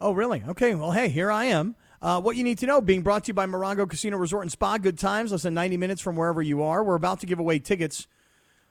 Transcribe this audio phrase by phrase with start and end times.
[0.00, 0.42] Oh, really?
[0.48, 0.74] Okay.
[0.74, 1.76] Well, hey, here I am.
[2.02, 4.50] Uh, what you need to know being brought to you by Morongo Casino Resort and
[4.52, 4.78] Spa.
[4.78, 6.82] Good times, less than 90 minutes from wherever you are.
[6.82, 8.06] We're about to give away tickets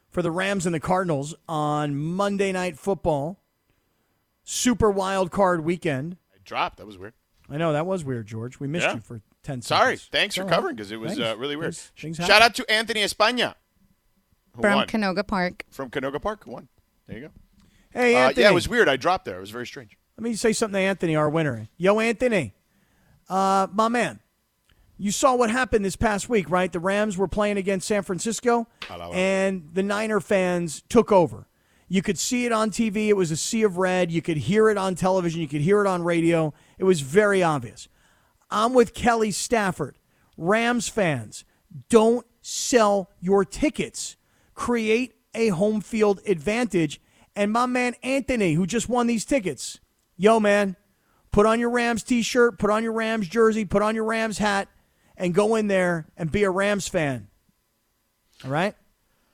[0.10, 3.40] for the Rams and the Cardinals on Monday Night Football.
[4.44, 6.18] Super wild card weekend.
[6.34, 6.78] I dropped.
[6.78, 7.14] That was weird.
[7.50, 8.60] I know that was weird, George.
[8.60, 8.96] We missed Yeah.
[8.96, 9.96] you for 10 Sorry.
[9.98, 10.10] seconds.
[10.12, 11.76] Thanks for It's covering because it was uh, really weird.
[11.76, 13.56] Things- things Shout out to Anthony Espana.
[14.60, 14.88] From won.
[14.88, 15.66] Canoga Park.
[15.70, 16.46] From Canoga Park.
[16.46, 16.68] Who won.
[17.06, 17.32] There you go.
[17.92, 18.44] Hey, Uh, Anthony.
[18.44, 18.90] yeah, it was weird.
[18.90, 19.38] I dropped there.
[19.38, 19.96] It was very strange.
[20.20, 21.70] Let me say something to Anthony, our winner.
[21.78, 22.54] Yo, Anthony,
[23.30, 24.20] uh, my man,
[24.98, 26.70] you saw what happened this past week, right?
[26.70, 28.68] The Rams were playing against San Francisco,
[29.14, 31.48] and the Niner fans took over.
[31.88, 33.08] You could see it on TV.
[33.08, 34.12] It was a sea of red.
[34.12, 35.40] You could hear it on television.
[35.40, 36.54] You could hear it on radio.
[36.78, 37.88] It was very obvious.
[38.52, 39.98] I'm with Kelly Stafford.
[40.36, 41.46] Rams fans,
[41.88, 44.18] don't sell your tickets.
[44.54, 47.00] Create a home field advantage.
[47.38, 49.80] And my man Anthony, who just won these tickets,
[50.20, 50.76] yo, man,
[51.32, 54.38] put on your Rams t shirt, put on your Rams jersey, put on your Rams
[54.38, 54.68] hat,
[55.18, 57.30] and go in there and be a Rams fan.
[58.46, 58.76] All right?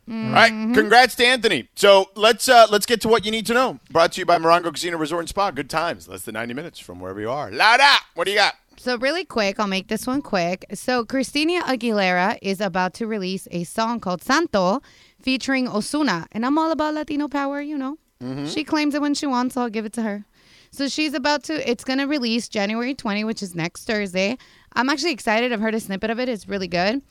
[0.08, 1.68] All right, congrats to Anthony.
[1.76, 3.80] So let's uh, let's get to what you need to know.
[3.90, 5.50] Brought to you by Morongo Casino Resort and Spa.
[5.50, 7.50] Good times, less than ninety minutes from wherever you are.
[7.50, 8.54] Lada, what do you got?
[8.78, 10.64] So really quick, I'll make this one quick.
[10.76, 14.84] So Christina Aguilera is about to release a song called Santo
[15.20, 17.98] featuring Ozuna, and I'm all about Latino power, you know.
[18.48, 20.26] She claims it when she wants, so I'll give it to her.
[20.76, 24.38] So she's about to it's going to release January 20, which is next Thursday.
[24.74, 25.54] I'm actually excited.
[25.54, 26.28] I've heard a snippet of it.
[26.28, 27.02] It's really good.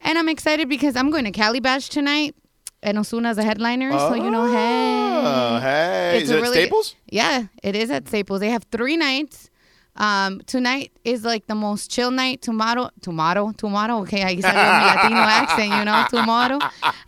[0.00, 2.34] And I'm excited because I'm going to Calibash tonight
[2.82, 5.22] and Ozuna's a headliner, so you know, hey.
[5.24, 6.96] Oh, hey, It's is a it really- Staples?
[7.08, 8.40] Yeah, it is at Staples.
[8.40, 9.50] They have three nights.
[9.94, 12.40] Um, tonight is like the most chill night.
[12.40, 14.00] Tomorrow, tomorrow, tomorrow.
[14.02, 16.06] Okay, I said mi Latino accent, you know.
[16.08, 16.58] Tomorrow,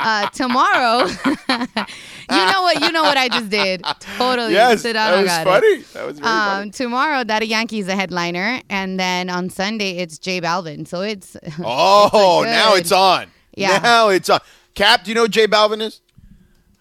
[0.01, 1.07] uh, tomorrow.
[1.49, 2.81] you know what?
[2.83, 3.83] You know what I just did.
[4.19, 4.53] Totally.
[4.53, 5.67] Yes, Sedano that was got funny.
[5.67, 5.93] It.
[5.95, 6.71] That was very Um, funny.
[6.73, 10.87] tomorrow, Daddy Yankee's a headliner, and then on Sunday it's J Balvin.
[10.87, 13.29] So it's Oh, it's now it's on.
[13.57, 13.79] Yeah.
[13.79, 14.41] Now it's on.
[14.75, 16.03] Cap, do you know who J Balvin is?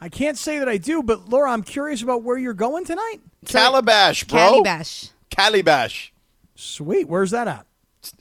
[0.01, 3.19] I can't say that I do, but Laura, I'm curious about where you're going tonight.
[3.45, 4.61] Calibash, bro.
[4.63, 5.11] Calibash.
[5.33, 6.11] Calibash.
[6.55, 7.07] Sweet.
[7.07, 7.65] Where's that at?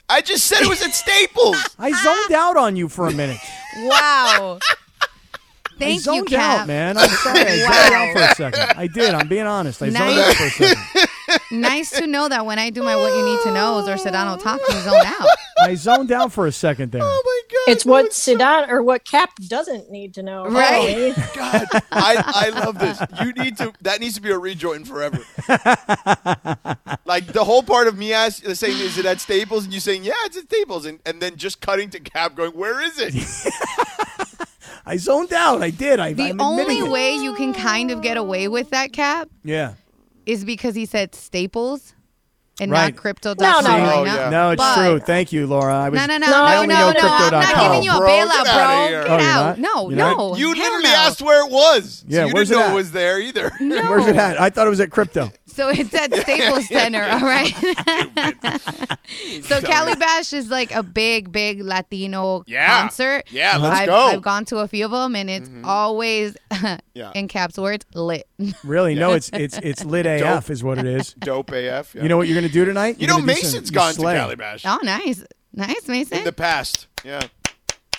[0.09, 1.57] I just said it was at Staples.
[1.79, 3.39] I zoned out on you for a minute.
[3.79, 4.59] Wow.
[5.83, 6.61] I Thank you, zoned Cap.
[6.61, 6.97] out, man.
[6.97, 7.41] I'm sorry.
[7.41, 7.93] I zoned Wow.
[7.95, 8.79] out for a second.
[8.79, 9.15] I did.
[9.15, 9.83] I'm being honest.
[9.83, 10.19] I zoned Nice.
[10.19, 11.09] out for a second.
[11.61, 14.41] nice to know that when I do my what you need to knows or Sedano
[14.43, 15.27] talk, you zone out.
[15.61, 17.03] I zoned out for a second there.
[17.05, 17.73] Oh my god.
[17.73, 20.47] It's what Sedano what Cap doesn't need to know.
[20.47, 21.13] Right.
[21.17, 21.23] apparently.
[21.35, 23.01] God, I, I love this.
[23.25, 23.73] You need to.
[23.83, 25.19] That needs to be a rejoin forever.
[27.05, 30.05] like the whole part of me ask, saying, "Is it at Staples?" and you saying,
[30.05, 33.15] "Yeah, it's at Staples," and, and then just cutting to Cap, going, "Where is it?"
[34.85, 35.63] I zoned out.
[35.63, 36.01] I did.
[36.01, 36.91] I, The I'm only admitting it.
[36.91, 39.75] way you can kind of get away with that cap Yeah.
[40.27, 41.95] is because he said Staples
[42.61, 42.93] and Right.
[42.95, 43.35] not Crypto.
[43.41, 43.71] No, no.
[43.71, 44.29] Oh, yeah.
[44.29, 44.99] No, it's But- true.
[45.01, 45.75] Thank you, Laura.
[45.75, 45.99] I was.
[45.99, 47.65] No, no, no, No, no, I no, only no, know I'm not Crypto.com.
[47.73, 48.89] giving you a Bro, bailout, get outta bro.
[48.89, 49.03] here.
[49.03, 49.45] Get Oh, you're out.
[49.45, 49.59] not?
[49.59, 50.17] No, You're not?
[50.19, 50.37] no.
[50.37, 50.95] You hell literally no.
[50.97, 52.05] asked where it was.
[52.09, 52.73] Yeah, you where's didn't it know at?
[52.73, 53.53] it was there either.
[53.61, 53.83] No.
[53.91, 54.41] Where's it at?
[54.41, 55.31] I thought it was at crypto.
[55.53, 57.49] So it's at Staples Center, all right?
[57.55, 57.61] so
[59.61, 62.81] Calibash is like a big, big Latino Yeah.
[62.81, 63.25] concert.
[63.31, 63.97] Yeah, let's I've, go.
[63.97, 65.67] I've gone to a few of them, and it's mm-hmm.
[65.67, 66.37] always,
[66.95, 67.13] Yeah.
[67.15, 68.27] in caps words, lit.
[68.65, 68.95] Really?
[68.95, 71.13] No, it's it's it's lit AF is what it is.
[71.15, 71.95] Dope AF.
[71.95, 72.03] yeah.
[72.03, 72.97] You know what you're gonna do tonight?
[72.99, 74.15] You You're know, gonna do some- Mason's you gone slay.
[74.15, 75.23] to Calibash oh, nice.
[75.55, 76.19] Nice, Mason.
[76.19, 76.87] in the past.
[77.05, 77.21] Yeah.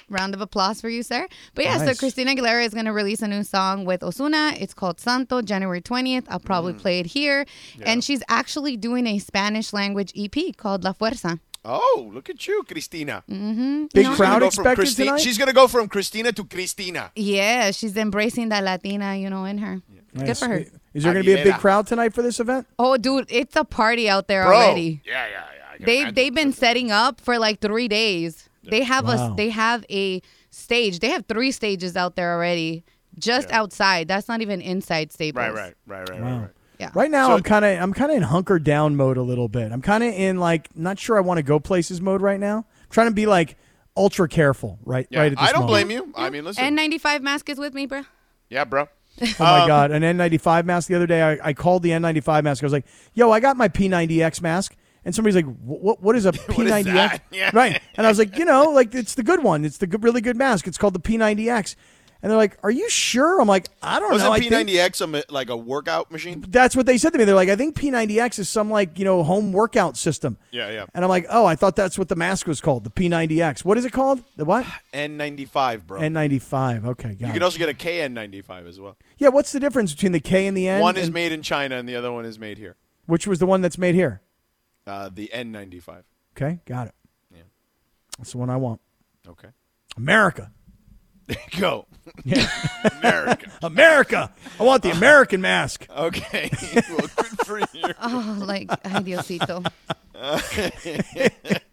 [0.09, 1.27] Round of applause for you, sir.
[1.55, 1.99] But yeah, so Nice.
[1.99, 4.59] Christina Aguilera is going to release a new song with Ozuna.
[4.61, 6.25] It's called Santo, January 20th.
[6.29, 7.45] I'll probably play it here.
[7.83, 11.39] And she's actually doing a Spanish language EP called La Fuerza.
[11.65, 13.23] Oh, look at you, Cristina.
[13.31, 13.85] Mm-hmm.
[13.85, 15.21] Big She's gonna crowd go from expected Christi- tonight.
[15.21, 17.11] She's gonna go from Christina to Cristina.
[17.15, 19.81] Yeah, she's embracing that Latina, you know, in her.
[20.13, 20.39] Good Nice.
[20.39, 20.65] for her.
[20.93, 22.67] Is there gonna be a big crowd tonight for this event?
[22.77, 24.57] Oh, dude, it's a party out there Bro.
[24.57, 25.01] already.
[25.05, 25.31] Yeah, yeah,
[25.79, 25.85] yeah.
[25.85, 26.15] They imagine.
[26.15, 28.49] they've been setting up for like three days.
[28.69, 29.33] They have Wow.
[29.33, 30.21] a they have a
[30.51, 30.99] stage.
[30.99, 32.83] They have three stages out there already,
[33.17, 34.07] just outside.
[34.07, 35.43] That's not even inside Staples.
[35.43, 36.27] Right, right, right, right, Wow.
[36.31, 36.49] right, right.
[36.79, 36.89] Yeah.
[36.95, 39.47] Right now, So- I'm kind of I'm kind of in hunker down mode a little
[39.47, 39.71] bit.
[39.71, 42.57] I'm kind of in like not sure I want to go places mode right now.
[42.81, 43.57] I'm trying to be like
[43.95, 45.87] ultra careful right Yeah, right at this I don't moment.
[45.87, 46.13] blame you.
[46.15, 46.63] I mean, listen.
[46.75, 48.01] N95 mask is with me, bro.
[48.49, 48.87] yeah, bro.
[49.21, 50.87] Oh my um, god, an N95 mask.
[50.87, 52.63] The other day, I, I called the N95 mask.
[52.63, 54.75] I was like, "Yo, I got my P90X mask."
[55.05, 56.01] And somebody's like, "What?
[56.01, 57.21] What is a P90X?" that?
[57.31, 57.51] Yeah.
[57.53, 57.81] Right.
[57.95, 59.65] And I was like, "You know, like it's the good one.
[59.65, 60.67] It's the good, really good mask.
[60.67, 61.75] It's called the P90X."
[62.21, 64.25] And they're like, "Are you sure?" I'm like, "I don't know.
[64.25, 66.45] I Wasn't think- P90X a, mi- like a workout machine?
[66.47, 67.25] That's what they said to me.
[67.25, 70.85] They're like, "I think P90X is some like you know home workout system." Yeah, yeah.
[70.93, 73.65] And I'm like, "Oh, I thought that's what the mask was called, the P90X.
[73.65, 74.23] What is it called?
[74.37, 75.99] The what?" N95, bro.
[75.99, 76.85] N95.
[76.85, 77.33] Okay, got you it.
[77.33, 78.95] can also get a KN95 as well.
[79.17, 80.79] yeah, what's the difference between the K and the N?
[80.81, 82.77] One is and- made in China and the other one is made here.
[83.05, 84.21] Which was the one that's made here?
[84.85, 86.03] Uh, the N95.
[86.35, 86.95] Okay, got it.
[87.33, 87.41] Yeah.
[88.17, 88.81] That's the one I want.
[89.27, 89.49] Okay.
[89.97, 90.51] America.
[91.59, 91.85] Go.
[92.25, 92.47] Yeah.
[92.99, 93.51] America.
[93.63, 94.33] America.
[94.59, 95.87] I want the American mask.
[95.89, 96.49] Okay.
[96.89, 97.93] well, good for you.
[98.01, 99.65] Oh, like, ay, Diosito.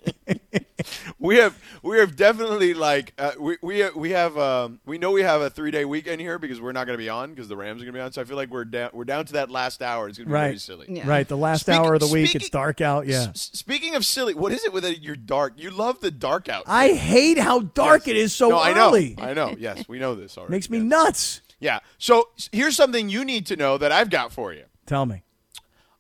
[1.19, 5.23] We have we have definitely like uh, we we we have um, we know we
[5.23, 7.57] have a three day weekend here because we're not going to be on because the
[7.57, 8.13] Rams are going to be on.
[8.13, 10.09] So I feel like we're down we're down to that last hour.
[10.09, 10.61] It's going to be very Right.
[10.61, 10.87] silly.
[10.89, 11.07] Yeah.
[11.07, 13.07] Right, the last Speaking- hour of the week, speaking- it's dark out.
[13.07, 13.27] Yeah.
[13.35, 15.03] S- speaking of silly, what is it with it?
[15.03, 15.53] You're dark.
[15.57, 16.65] You love the dark out.
[16.67, 18.09] I hate how dark Yes.
[18.09, 18.89] it is so no, I know.
[18.89, 19.17] early.
[19.21, 19.55] I know.
[19.59, 20.53] Yes, we know this already.
[20.53, 20.87] Makes me Yes.
[20.87, 21.41] nuts.
[21.61, 21.81] Yeah.
[21.99, 24.65] So here's something you need to know that I've got for you.
[24.87, 25.23] Tell me.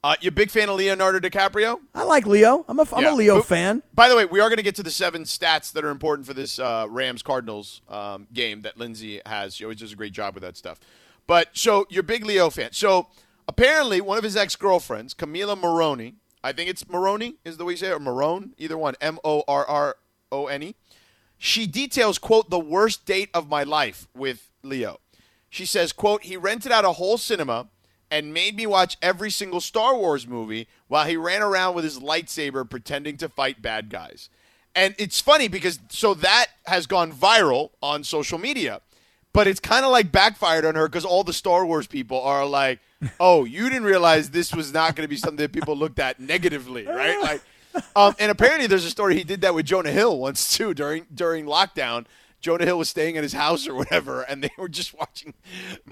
[0.02, 1.78] Uh, you a big fan of Leonardo DiCaprio?
[1.94, 2.64] I like Leo.
[2.68, 3.12] I'm a, I'm Yeah.
[3.12, 3.82] a Leo But- fan.
[3.92, 6.26] By the way, we are going to get to the seven stats that are important
[6.26, 9.54] for this uh, Rams Cardinals um, game that Lindsay has.
[9.56, 10.80] She always does a great job with that stuff.
[11.26, 12.72] But so you're a big Leo fan.
[12.72, 13.08] So
[13.46, 17.74] apparently, one of his ex girlfriends, Camila Moroni, I think it's Moroni is the way
[17.74, 19.96] you say it, or Morone, either one, M O R R
[20.32, 20.74] O N E.
[21.36, 24.98] She details, quote, the worst date of my life with Leo.
[25.50, 27.68] She says, quote, he rented out a whole cinema
[28.10, 31.98] and made me watch every single Star Wars movie while he ran around with his
[31.98, 34.28] lightsaber pretending to fight bad guys.
[34.74, 38.80] And it's funny because so that has gone viral on social media.
[39.32, 42.44] But it's kind of like backfired on her because all the Star Wars people are
[42.44, 42.80] like,
[43.20, 46.18] "Oh, you didn't realize this was not going to be something that people looked at
[46.18, 47.42] negatively, right?" Like,
[47.94, 51.06] um, and apparently there's a story he did that with Jonah Hill once too during
[51.14, 52.06] during lockdown.
[52.40, 55.34] Jonah Hill was staying at his house or whatever, and they were just watching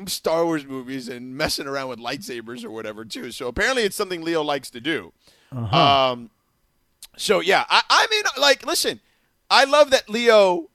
[0.07, 3.31] Star Wars movies and messing around with lightsabers or whatever too.
[3.33, 5.13] So apparently it's something Leo likes to do.
[6.11, 6.31] Um,
[7.17, 9.01] so yeah, I, I mean, like, listen,
[9.51, 10.71] I love that Leo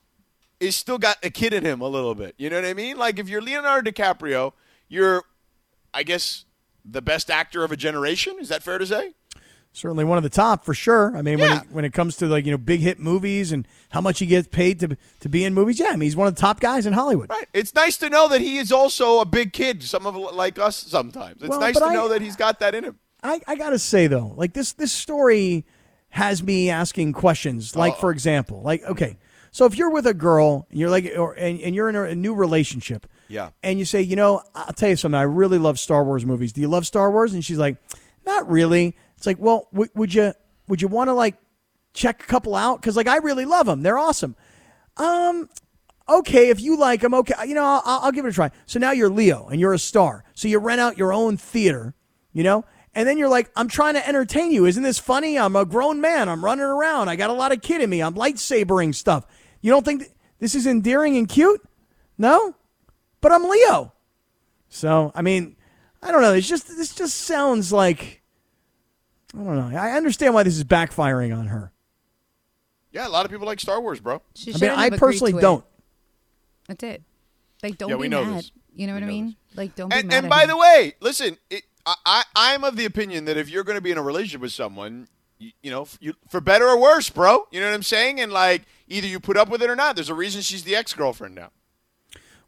[0.59, 2.35] is still got a kid in him a little bit.
[2.37, 2.97] You know what I mean?
[2.97, 4.53] Like, if you're Leonardo DiCaprio,
[4.87, 5.23] you're,
[5.93, 6.45] I guess,
[6.85, 8.37] the best actor of a generation.
[8.39, 9.13] Is that fair to say?
[9.75, 11.17] Certainly one of the top for sure.
[11.17, 13.67] I mean, when it, when it comes to like you know big hit movies and
[13.89, 16.27] how much he gets paid to to be in movies, yeah, I mean he's one
[16.27, 17.29] of the top guys in Hollywood.
[17.31, 17.47] Right.
[17.53, 19.81] It's nice to know that he is also a big kid.
[19.81, 21.41] Some of like us sometimes.
[21.41, 22.99] It's Well, nice to I- know that he's got that in him.
[23.23, 25.65] I, I gotta say though, like this this story
[26.09, 27.75] has me asking questions.
[27.75, 29.17] Like for example, like okay,
[29.49, 32.03] so if you're with a girl and you're like, or and, and you're in a,
[32.03, 33.49] a new relationship, Yeah.
[33.63, 36.53] and you say, you know, I'll tell you something, I really love Star Wars movies.
[36.53, 37.33] Do you love Star Wars?
[37.33, 37.77] And she's like,
[38.25, 38.95] not really.
[39.23, 40.33] It's like, well, w- would you
[40.67, 41.35] would you want to like
[41.93, 42.81] check a couple out?
[42.81, 43.81] Because like I really love them.
[43.81, 44.35] They're awesome.
[44.97, 45.47] Um,
[46.09, 48.51] okay, if you like them, okay, you know, I'll, I'll give it a try.
[48.65, 50.25] So now you're Leo and you're a star.
[50.33, 51.95] So you rent out your own theater,
[52.33, 54.65] you know, and then you're like, I'm trying to entertain you.
[54.65, 55.39] Isn't this funny?
[55.39, 56.27] I'm a grown man.
[56.27, 57.07] I'm running around.
[57.07, 58.01] I got a lot of kid in me.
[58.01, 59.25] I'm lightsabering stuff.
[59.61, 61.61] You don't think th- this is endearing and cute?
[62.17, 62.55] No,
[63.21, 63.93] but I'm Leo.
[64.67, 65.55] So I mean,
[66.01, 66.33] I don't know.
[66.33, 68.19] It's just this just sounds like
[69.33, 69.77] I don't know.
[69.77, 71.72] I understand why this is backfiring on her.
[72.91, 74.22] Yeah, a lot of people like Star Wars, bro.
[74.36, 75.65] She I mean, I personally don't.
[76.67, 77.01] That's it.
[77.63, 78.38] Like, don't Yeah, be we know mad.
[78.39, 78.51] this.
[78.75, 79.25] You know We what I mean?
[79.50, 79.57] this.
[79.57, 80.15] Like, don't be And, mad.
[80.17, 80.50] and at by him.
[80.50, 83.81] the way, listen, it, I, I I'm of the opinion that if you're going to
[83.81, 85.07] be in a relationship with someone,
[85.39, 87.48] you, you know, you, for better or worse, bro.
[87.51, 88.19] You know what I'm saying?
[88.22, 89.96] And like, either you put up with it or not.
[89.96, 91.50] There's a reason she's the ex girlfriend now.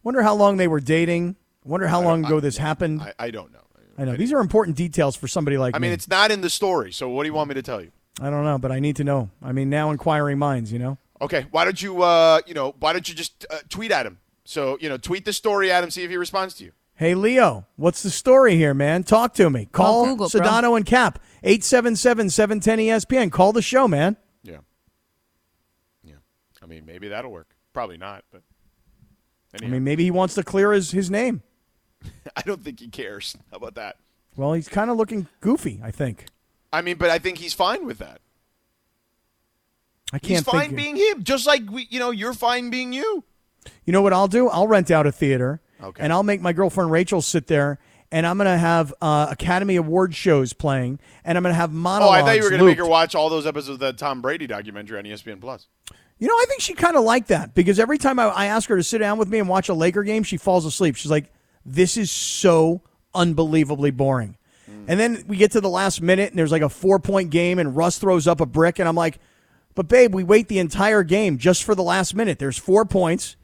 [0.04, 1.36] Wonder how long they were dating.
[1.64, 3.02] Wonder how long ago this happened.
[3.02, 3.65] I, I don't know.
[3.98, 5.94] I know these are important details for somebody like I mean, me.
[5.94, 6.92] it's not in the story.
[6.92, 7.92] So what do you want me to tell you?
[8.20, 9.30] I don't know, but I need to know.
[9.42, 10.98] I mean, now inquiring minds, you know.
[11.22, 14.20] Okay, why don't you, uh, you know, why don't you just uh, tweet at him?
[14.44, 16.72] So you know, tweet the story at him, see if he responds to you.
[16.94, 19.04] Hey Leo, what's the story here, man?
[19.04, 19.68] Talk to me.
[19.72, 20.42] Call Call Google, bro.
[20.42, 23.32] Sedano and Cap 877-710 ESPN.
[23.32, 24.16] Call the show, man.
[24.44, 24.58] Yeah.
[26.04, 26.16] Yeah.
[26.62, 27.50] I mean, maybe that'll work.
[27.74, 28.42] Probably not, but.
[29.62, 31.42] I mean, maybe he wants to clear his, his name.
[32.36, 33.36] I don't think he cares.
[33.52, 33.98] How about that?
[34.36, 36.26] Well, he's kind of looking goofy, I think.
[36.74, 38.20] I mean, but I think he's fine with that.
[40.14, 43.24] I can't He's fine being him, just like we, you know, you're fine being you.
[43.86, 44.50] You know what I'll do?
[44.50, 46.04] I'll rent out a theater, Okay.
[46.04, 47.80] and I'll make my girlfriend Rachel sit there,
[48.12, 51.72] and I'm going to have uh, Academy Award shows playing, and I'm going to have
[51.72, 52.22] monologues.
[52.22, 52.24] Oh.
[52.24, 54.22] I thought you were going to make her watch all those episodes of the Tom
[54.22, 55.68] Brady documentary on ESPN Plus.
[56.20, 58.70] You know, I think she kind of liked that because every time I, I ask
[58.70, 60.96] her to sit down with me and watch a Laker game, she falls asleep.
[60.96, 61.34] She's like,
[61.66, 62.82] this is so
[63.14, 64.38] unbelievably boring.
[64.88, 67.60] And then we get to the last minute and there's like a four point game
[67.60, 69.20] and Russ throws up a brick and I'm like,
[69.74, 72.40] but babe, we wait the entire game just for the last minute.
[72.40, 73.36] There's four points.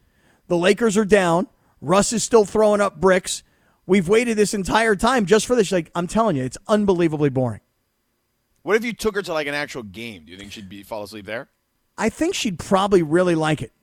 [0.47, 1.47] The Lakers are down.
[1.81, 3.43] Russ is still throwing up bricks.
[3.85, 5.67] We've waited this entire time just for this.
[5.67, 7.61] She's like, I'm telling you, it's unbelievably boring.
[8.61, 10.23] What if you took her to like an actual game?
[10.25, 11.49] Do you think she'd be fall asleep there?
[11.97, 13.73] I think she'd probably really like it.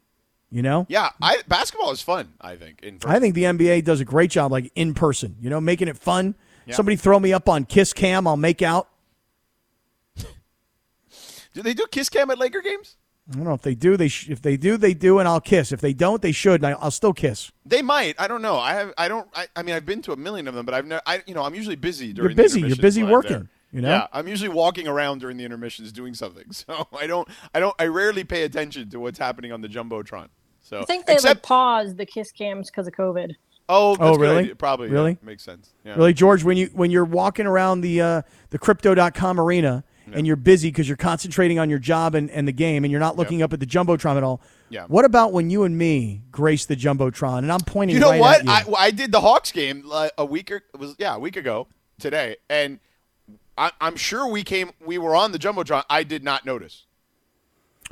[0.51, 0.87] You know?
[0.89, 2.33] Yeah, I, basketball is fun.
[2.41, 2.81] I think.
[2.83, 5.37] In I think the NBA does a great job, like in person.
[5.41, 6.35] You know, making it fun.
[6.71, 8.89] Somebody throw me up on Kiss Cam, I'll make out.
[11.55, 12.97] do they do kiss cam at Laker games?
[13.31, 13.97] I don't know if they do.
[13.99, 15.71] They sh- if they do, they do, and I'll kiss.
[15.71, 17.53] If they don't, they should, and I- I'll still kiss.
[17.67, 18.19] They might.
[18.19, 18.59] I don't know.
[18.59, 18.95] I have.
[18.97, 19.29] I don't.
[19.35, 21.03] I, I mean, I've been to a million of them, but I've never.
[21.05, 22.31] I, you know, I'm usually busy during.
[22.31, 22.63] You're busy.
[22.63, 23.49] You're busy working.
[23.73, 23.89] You know?
[23.89, 26.45] Yeah, I'm usually walking around during the intermissions doing something.
[26.53, 27.29] So I don't.
[27.55, 27.75] I don't.
[27.79, 30.29] I rarely pay attention to what's happening on the jumbotron.
[30.61, 31.43] So I think they like except.
[31.45, 33.35] paused the kiss cams because of COVID.
[33.69, 34.37] oh, that's Oh, a good really?
[34.45, 34.55] idea.
[34.57, 34.89] Probably.
[34.89, 34.95] yeah.
[34.95, 35.19] Really?
[35.23, 35.73] makes sense.
[35.85, 35.95] Yeah.
[35.95, 40.37] Really, George, when you when you're walking around the uh, the crypto.com arena and you're
[40.37, 43.43] busy because you're concentrating on your job and, and the game and you're not looking
[43.43, 44.41] up at the jumbotron at all.
[44.71, 44.85] Yeah.
[44.87, 48.21] What about when you and me grace the jumbotron and I'm pointing You know right
[48.21, 48.49] what?
[48.49, 48.75] at you?
[48.75, 51.67] I, I did the Hawks game like, a week or was yeah a week ago
[52.01, 52.79] today, and
[53.59, 55.83] I, I'm sure we came we were on the jumbotron.
[55.91, 56.85] I did not notice.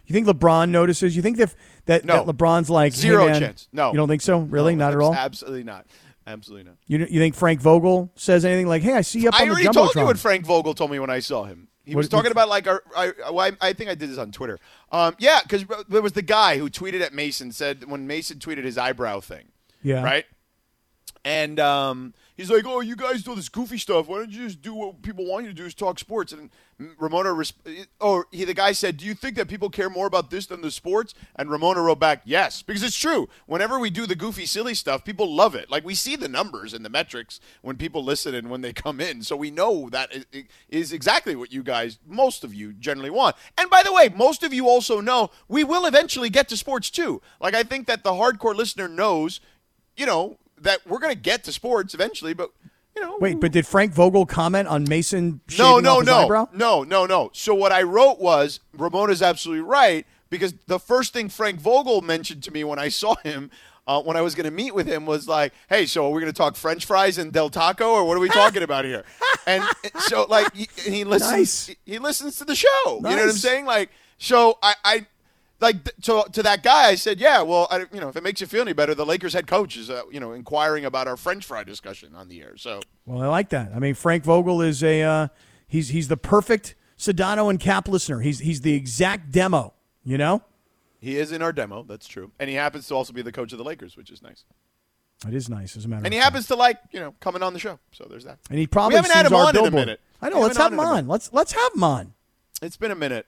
[0.06, 1.16] you think LeBron notices?
[1.16, 1.54] You think that
[1.86, 2.24] that, No.
[2.24, 3.68] that LeBron's like hey, Zero man, chance.
[3.72, 3.90] No.
[3.90, 4.38] you don't think so?
[4.38, 5.14] Really, No, not at all.
[5.14, 5.86] Absolutely not.
[6.28, 6.76] Absolutely not.
[6.86, 9.48] You you think Frank Vogel says anything like, "Hey, I see you up I on
[9.50, 9.58] the jumbotron"?
[9.58, 11.68] I already told you what Frank Vogel told me when I saw him.
[11.84, 12.82] He What- was talking about like our.
[12.96, 14.58] I, I, I think I did this on Twitter.
[14.90, 18.64] Um, yeah, because there was the guy who tweeted at Mason said when Mason tweeted
[18.64, 19.44] his eyebrow thing,
[19.84, 20.24] yeah, right?
[21.24, 24.08] And um, he's like, "Oh, you guys do this goofy stuff.
[24.08, 25.64] Why don't you just do what people want you to do?
[25.64, 26.50] Is talk sports." And
[26.98, 30.06] Ramona, resp- or oh, he, the guy said, "Do you think that people care more
[30.06, 33.28] about this than the sports?" And Ramona wrote back, "Yes, because it's true.
[33.46, 35.70] Whenever we do the goofy, silly stuff, people love it.
[35.70, 39.00] Like we see the numbers and the metrics when people listen and when they come
[39.00, 40.12] in, so we know that
[40.68, 43.36] is exactly what you guys, most of you, generally want.
[43.56, 46.90] And by the way, most of you also know we will eventually get to sports
[46.90, 47.22] too.
[47.40, 49.40] Like I think that the hardcore listener knows,
[49.96, 52.50] you know." That we're going to get to sports eventually, but
[52.94, 56.48] you know, Wait, but did Frank Vogel comment on Mason no, no, no, eyebrow?
[56.54, 57.30] no, no, no.
[57.34, 62.42] So what I wrote was Ramona's absolutely right because the first thing Frank Vogel mentioned
[62.44, 63.50] to me when I saw him.
[63.88, 66.20] Uh, when I was going to meet with him, was like, "Hey, so are we
[66.20, 69.04] going to talk French fries and Del Taco, or what are we talking about here?"
[69.46, 69.62] And
[70.08, 71.30] so, like, he, he listens.
[71.30, 71.76] Nice.
[71.84, 72.68] He listens to the show.
[72.86, 73.64] You know what I'm saying?
[73.64, 75.06] Like, so I, I
[75.60, 78.40] like to to that guy, I said, "Yeah, well, I, you know, if it makes
[78.40, 81.16] you feel any better, the Lakers head coach is, uh, you know, inquiring about our
[81.16, 83.72] French fry discussion on the air." So Well, I like that.
[83.74, 85.28] I mean, Frank Vogel is a uh,
[85.66, 88.20] he's he's the perfect Sedano and Cap listener.
[88.20, 89.72] He's he's the exact demo.
[90.04, 90.42] You know,
[91.00, 91.82] He is in our demo.
[91.82, 94.22] That's true, and he happens to also be the coach of the Lakers, which is
[94.22, 94.44] nice.
[95.26, 96.04] it is nice as a matter.
[96.04, 96.32] And he fact.
[96.32, 97.78] happens to like you know coming on the show.
[97.92, 98.38] So there's that.
[98.50, 100.00] and he probably haven't had him on in a minute.
[100.20, 100.40] I know.
[100.40, 101.08] Let's haven't him had him in a on.
[101.08, 102.14] Let's let's have him on.
[102.62, 103.26] It's been a minute.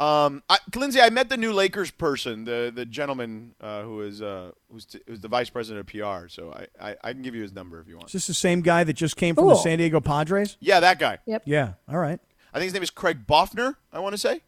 [0.00, 4.22] Um, I, Lindsay, I met the new Lakers person, the the gentleman uh, who is
[4.22, 6.28] uh, who's, t- who's the vice president of PR.
[6.28, 8.06] So I, I, I can give you his number if you want.
[8.08, 10.56] Is this the same guy that just came from the San Diego Padres?
[10.60, 11.18] Yeah, that guy.
[11.26, 11.42] Yep.
[11.46, 11.72] Yeah.
[11.88, 12.20] All right.
[12.54, 13.74] I think his name is Craig Boffner.
[13.92, 14.40] I want to say.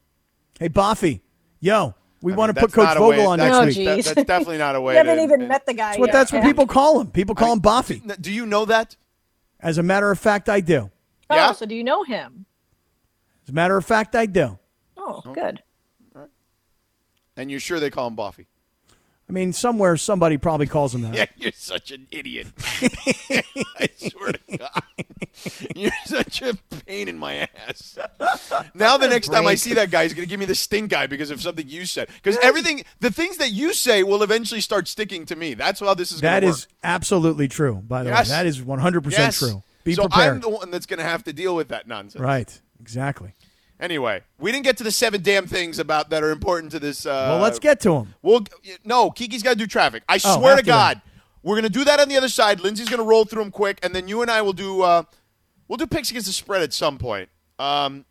[0.59, 1.21] Hey, Boffy.
[1.59, 4.05] Yo, we I want mean, to put Coach Vogel way- on that's- next Oh, week.
[4.05, 4.95] that- that's definitely not a way.
[4.95, 6.13] You haven't to- even met the guy That's what yet.
[6.13, 7.09] that's what people call him.
[7.11, 8.21] People call him Boffy.
[8.23, 8.95] Do you know that?
[9.59, 10.91] As a matter of fact, I do.
[11.29, 11.53] Oh, Yeah?
[11.53, 12.47] so do you know him?
[13.43, 14.59] As a matter of fact, I do.
[15.25, 15.63] Oh, good.
[17.37, 18.47] And you're sure they call him Boffy?
[19.29, 21.15] I mean, somewhere somebody probably calls him that.
[21.15, 22.49] Yeah, you're such an idiot.
[22.59, 24.83] I swear to God.
[25.77, 27.97] You're such a pain in my ass.
[28.75, 30.93] Now, the next time I see that guy, he's going to give me the stink
[30.93, 32.09] eye because of something you said.
[32.23, 35.55] Because everything, the things that you say will eventually start sticking to me.
[35.55, 36.67] That's how this is going That to work.
[36.83, 38.29] absolutely true, by the Yes.
[38.29, 38.35] way.
[38.35, 39.39] That is 100% yes.
[39.39, 39.63] true.
[39.85, 40.35] Be so prepared.
[40.35, 42.21] I'm the one that's going to have to deal with that nonsense.
[42.21, 42.61] right.
[42.81, 43.35] Exactly.
[43.81, 47.07] Anyway, we didn't get to the seven damn things about that are important to this.
[47.07, 48.15] Uh, Well, let's get to them.
[48.23, 48.45] We'll
[48.85, 50.03] no, Kiki's got to do traffic.
[50.09, 51.03] I Oh, swear to God, that.
[51.43, 52.61] we're gonna do that on the other side.
[52.61, 54.83] Lindsay's gonna roll through them quick, and then you and I will do.
[54.83, 55.05] Uh,
[55.67, 57.31] we'll do picks against the spread at some point.
[57.59, 58.05] Um,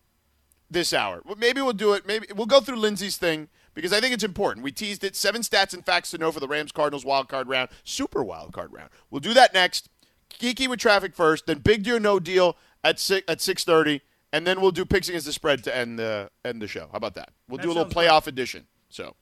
[0.71, 1.21] this hour.
[1.37, 2.05] Maybe we'll do it.
[2.05, 4.63] Maybe we'll go through Lindsay's thing because I think it's important.
[4.63, 5.15] We teased it.
[5.15, 8.53] Seven stats and facts to know for the Rams Cardinals wild card round, super wild
[8.53, 8.89] card round.
[9.09, 9.89] We'll do that next.
[10.29, 14.01] Kiki with traffic first, then big deal no deal at six at six thirty,
[14.33, 16.87] and then we'll do picks against the spread to end the end the show.
[16.91, 17.29] How about that?
[17.47, 18.67] We'll do a little playoff edition.
[18.89, 19.15] So,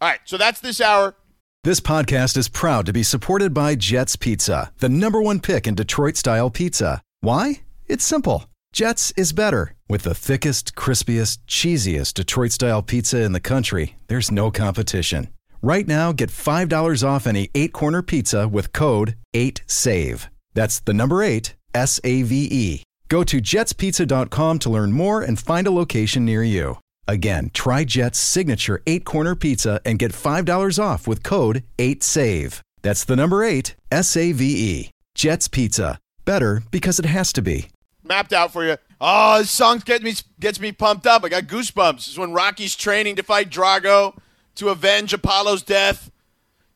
[0.00, 0.20] all right.
[0.24, 1.16] So that's this hour.
[1.64, 5.74] This podcast is proud to be supported by Jets Pizza, the number one pick in
[5.74, 7.02] Detroit style pizza.
[7.20, 7.62] Why?
[7.86, 8.44] It's simple.
[8.72, 9.74] Jets is better.
[9.88, 15.28] With the thickest, crispiest, cheesiest Detroit style pizza in the country, there's no competition.
[15.60, 20.28] Right now, get $5 off any eight corner pizza with code 8SAVE.
[20.54, 22.82] That's the number eight, S A V E.
[23.08, 26.78] Go to jetspizza.com to learn more and find a location near you.
[27.06, 32.60] Again, try Jet's signature eight corner pizza and get $5 off with code 8SAVE.
[32.82, 34.90] That's the number eight, S A V E.
[35.14, 35.98] Jet's Pizza.
[36.24, 37.70] Better because it has to be.
[38.04, 38.76] Mapped out for you.
[39.00, 41.24] Oh, this song gets me gets me pumped up.
[41.24, 41.96] I got goosebumps.
[41.96, 44.16] This is when Rocky's training to fight Drago
[44.56, 46.10] to avenge Apollo's death.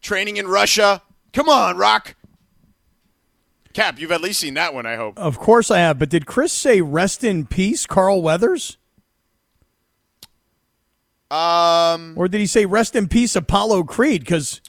[0.01, 1.03] Training in Russia.
[1.33, 2.15] Come on, Rock.
[3.73, 5.19] Cap, you've at least seen that one, I hope.
[5.19, 8.77] Of course I have, but did Chris say rest in peace, Carl Weathers?
[11.31, 14.21] Um, Or did he say rest in peace, Apollo Creed?
[14.23, 14.61] Because,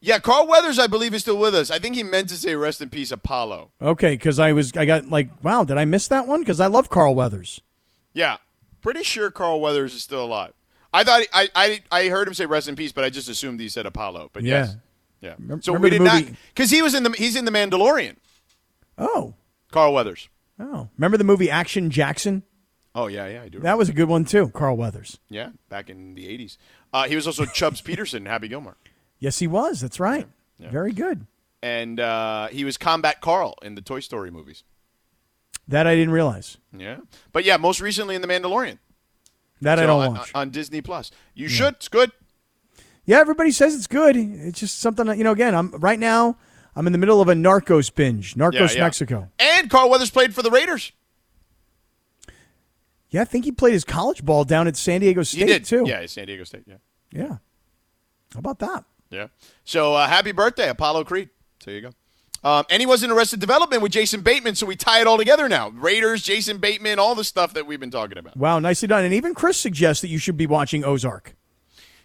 [0.00, 1.70] yeah, Carl Weathers, I believe, is still with us.
[1.70, 3.70] I think he meant to say rest in peace, Apollo.
[3.82, 6.40] okay, because I was, I got like, wow, did I miss that one?
[6.40, 7.60] Because I love Carl Weathers.
[8.14, 8.38] Yeah,
[8.80, 10.52] pretty sure Carl Weathers is still alive.
[10.92, 13.60] I thought I I, I heard him say rest in peace, but I just assumed
[13.60, 14.30] he said Apollo.
[14.32, 14.60] But Yeah.
[14.60, 14.76] yes,
[15.20, 15.34] yeah.
[15.34, 18.16] Remem- so remember we did not because he was in the he's in the Mandalorian.
[18.96, 19.34] Oh,
[19.70, 20.28] Carl Weathers.
[20.58, 20.88] oh.
[20.96, 22.42] Remember the movie Action Jackson?
[22.94, 23.60] Oh yeah, yeah, I do.
[23.60, 25.18] That was a good one too, Carl Weathers.
[25.28, 26.56] yeah, back in the '80s.
[26.92, 28.76] Uh, he was also Chubbs Peterson, Happy Gilmore,
[29.18, 29.80] Yes, he was.
[29.80, 30.26] That's right.
[30.58, 31.26] Very good.
[31.62, 34.64] and uh, he was Combat Carl in the Toy Story movies.
[35.68, 36.56] That I didn't realize.
[36.76, 36.98] Yeah,
[37.32, 38.78] but yeah, most recently in the Mandalorian.
[39.60, 40.30] That I don't on, watch.
[40.34, 41.10] on Disney Plus.
[41.34, 41.74] You should.
[41.74, 42.10] It's good.
[43.08, 44.18] Yeah, everybody says it's good.
[44.18, 45.32] It's just something that, you know.
[45.32, 46.36] Again, I'm right now.
[46.76, 48.34] I'm in the middle of a Narcos binge.
[48.34, 48.80] Narcos Yeah, yeah.
[48.82, 49.30] Mexico.
[49.38, 50.92] And Carl Weathers played for the Raiders.
[53.08, 55.84] Yeah, I think he played his college ball down at San Diego State too.
[55.86, 56.64] Yeah, San Diego State.
[56.66, 56.76] Yeah.
[57.10, 57.36] Yeah.
[58.34, 58.84] How about that?
[59.08, 59.28] Yeah.
[59.64, 61.30] So uh, happy birthday, Apollo Creed.
[61.64, 61.90] There you go.
[62.44, 65.16] Um, and he was in Arrested Development with Jason Bateman, so we tie it all
[65.16, 65.70] together now.
[65.70, 68.36] Raiders, Jason Bateman, all the stuff that we've been talking about.
[68.36, 69.02] Wow, nicely done.
[69.02, 71.34] And even Chris suggests that you should be watching Ozark.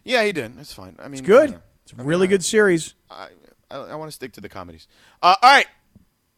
[0.03, 0.57] Yeah, he did.
[0.57, 0.95] That's fine.
[0.99, 1.51] I mean, It's good.
[1.51, 2.93] know, It's a really good series.
[3.09, 3.29] I,
[3.71, 4.87] I, I want to stick to the comedies.
[5.21, 5.67] Uh, all right,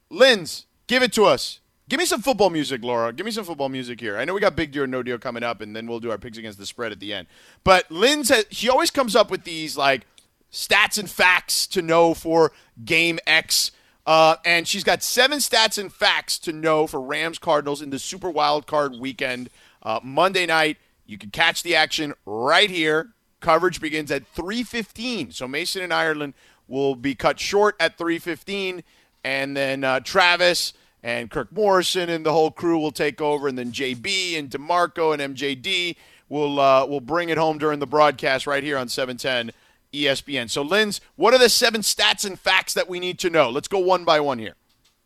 [0.10, 1.60] Linz, give it to us.
[1.88, 3.14] Give me some football music, Laura.
[3.14, 4.18] Give me some football music here.
[4.18, 6.10] I know we got big deal or no deal coming up, and then we'll do
[6.10, 7.28] our picks against the spread at the end.
[7.64, 10.08] But Linz, has, she always comes up with these like
[10.52, 12.52] stats and facts to know for
[12.84, 13.72] game X.
[14.08, 18.00] Uh, and she's got seven stats and facts to know for Rams Cardinals in the
[18.00, 19.50] Super Wild Card weekend.
[19.84, 23.10] Uh, Monday night, you can catch the action right here.
[23.40, 25.32] Coverage begins at 3:15.
[25.32, 26.34] So Mason and Ireland
[26.68, 28.84] will be cut short at 3:15,
[29.24, 33.58] and then uh, Travis and Kirk Morrison and the whole crew will take over, and
[33.58, 35.96] then JB and Demarco and MJD
[36.30, 39.52] will uh, will bring it home during the broadcast right here on 710
[39.94, 40.50] ESPN.
[40.50, 43.50] So, Linz, what are the seven stats and facts that we need to know?
[43.50, 44.56] Let's go one by one here.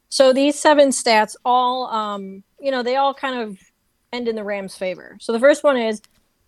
[0.09, 3.59] So these seven stats all, um, you know, they all kind of
[4.11, 5.17] end in the Rams' favor.
[5.19, 6.01] So the first one is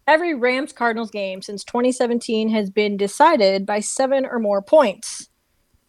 [0.07, 5.29] every Rams Cardinals game since 2017 has been decided by seven or more points,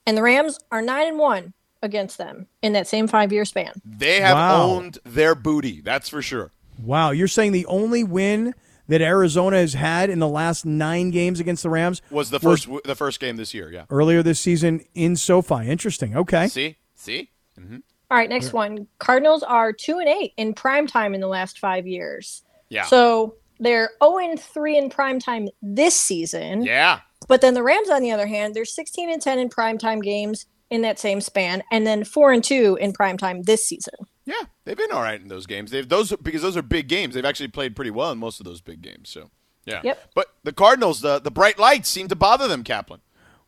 [0.07, 3.72] and the Rams are nine and one against them in that same five year span.
[3.85, 4.62] They have Wow.
[4.62, 6.53] owned their booty, that's for sure.
[6.81, 8.55] Wow, you're saying the only win
[8.88, 12.68] that Arizona has had in the last nine games against the Rams Was the first
[12.85, 13.70] the first game this year?
[13.70, 13.85] Yeah.
[13.90, 15.68] earlier this season in SoFi.
[15.68, 16.16] Interesting.
[16.16, 16.48] Okay.
[16.48, 17.31] See, see.
[17.59, 17.77] Mm-hmm.
[18.11, 18.88] All right, next one.
[18.98, 22.42] Cardinals are two and eight in prime time in the last five years.
[22.68, 22.85] Yeah.
[22.85, 26.64] So they're 0 and 3 in prime time this season.
[26.64, 27.01] yeah.
[27.29, 30.46] But then the Rams, on the other hand, they're 16 and 10 in primetime games
[30.70, 33.94] in that same span, and then 4 and 2 in primetime this season.
[34.25, 35.70] Yeah, they've been all right in those games.
[35.70, 37.14] They've those because those are big games.
[37.14, 39.09] They've actually played pretty well in most of those big games.
[39.09, 39.31] So,
[39.64, 39.81] yeah.
[39.85, 40.11] Yep.
[40.14, 43.01] But the Cardinals, the the bright lights seem to bother them, Kaplan.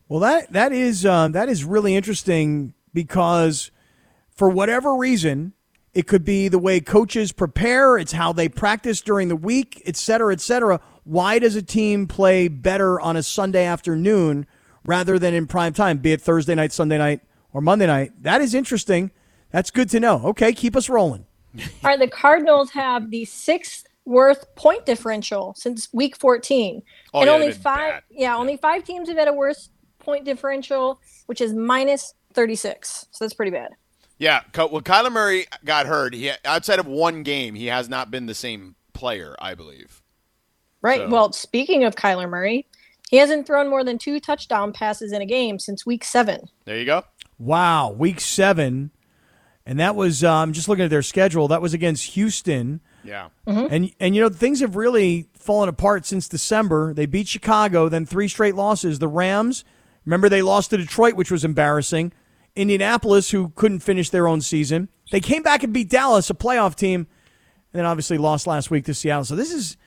[0.07, 3.71] Well, that that is uh, that is really interesting because
[4.35, 5.53] for whatever reason,
[5.95, 7.97] it could be the way coaches prepare.
[7.97, 10.81] It's how they practice during the week, et cetera, et cetera.
[11.05, 14.45] Why does a team play better on a Sunday afternoon
[14.83, 17.21] rather than in prime time, be it Thursday night, Sunday night,
[17.53, 18.11] or Monday night?
[18.21, 19.11] That is interesting.
[19.51, 20.21] That's good to know.
[20.25, 21.25] Okay, keep us rolling.
[21.57, 26.83] All right, the Cardinals have the sixth worst point differential since week 14.
[27.13, 28.03] Oh, and yeah, only five bad.
[28.11, 33.07] yeah, only 5 teams have had a worse point differential, which is minus 36.
[33.11, 33.69] So that's pretty bad.
[34.17, 34.41] Yeah.
[34.55, 36.13] Well, Kyler Murray got hurt.
[36.13, 39.35] He outside of one game, he has not been the same player.
[39.39, 40.01] I believe.
[40.81, 40.99] Right.
[41.01, 42.67] So- Well, speaking of Kyler Murray,
[43.09, 46.47] he hasn't thrown more than two touchdown passes in a game since week 7.
[46.65, 47.03] There you go.
[47.37, 48.91] Wow, week seven,
[49.65, 51.49] and that was uh, I'm just looking at their schedule.
[51.49, 52.79] That was against Houston.
[53.03, 53.27] Yeah.
[53.45, 53.73] Mm-hmm.
[53.73, 56.93] And and you know things have really fallen apart since December.
[56.93, 58.99] They beat Chicago, then three straight losses.
[58.99, 59.65] The Rams,
[60.05, 62.13] remember they lost to Detroit, which was embarrassing.
[62.55, 66.75] Indianapolis, who couldn't finish their own season, they came back and beat Dallas, a playoff
[66.75, 69.25] team, and then obviously lost last week to Seattle.
[69.25, 69.77] So this is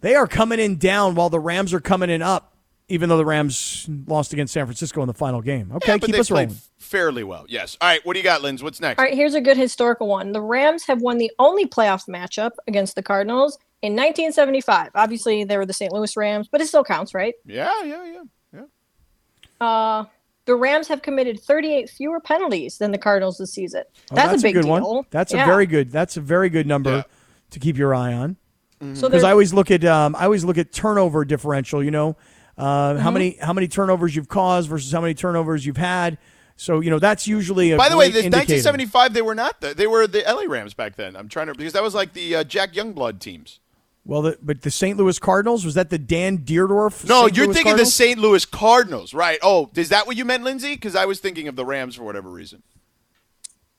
[0.00, 2.54] they are coming in down while the Rams are coming in up.
[2.90, 5.70] even though the Rams lost against San Francisco in the final game.
[5.74, 6.56] Okay, Yeah, keep us rolling.
[6.78, 7.44] fairly well.
[7.46, 7.76] Yes.
[7.82, 8.00] All right.
[8.06, 8.62] What do you got, Linz?
[8.62, 8.98] What's next?
[8.98, 10.32] All right, here's a good historical one.
[10.32, 14.92] The Rams have won the only playoff matchup against the Cardinals in 1975.
[14.94, 15.92] Obviously, they were the St.
[15.92, 17.34] Louis Rams, but it still counts, right?
[17.44, 18.22] Yeah, yeah, yeah,
[18.54, 19.66] yeah.
[19.66, 20.04] Uh,
[20.48, 23.84] the Rams have committed 38 fewer penalties than the Cardinals this season.
[24.10, 24.80] Oh, that's, a big good deal.
[24.96, 25.04] one.
[25.10, 25.42] That's Yeah.
[25.44, 25.92] a very good.
[25.92, 27.02] That's a very good number Yeah.
[27.50, 28.36] to keep your eye on.
[28.80, 31.84] So Because there's I always look at um, I always look at turnover differential.
[31.84, 32.16] You know,
[32.56, 32.98] uh, Mm-hmm.
[33.00, 36.16] how many how many turnovers you've caused versus how many turnovers you've had.
[36.56, 38.54] So you know that's usually a By the way, great this indicator.
[38.54, 39.60] 1975, they were not.
[39.60, 41.14] The, they were the LA Rams back then.
[41.14, 43.60] I'm trying to because that was like the uh, Jack Youngblood teams.
[44.04, 44.96] Well, the, but the St.
[44.96, 47.06] Louis Cardinals was that the Dan Dierdorf?
[47.06, 47.36] No, St.
[47.36, 47.88] you're Louis thinking Cardinals?
[47.88, 48.18] the St.
[48.18, 49.38] Louis Cardinals, right?
[49.42, 50.74] Oh, is that what you meant, Lindsay?
[50.74, 52.62] Because I was thinking of the Rams for whatever reason.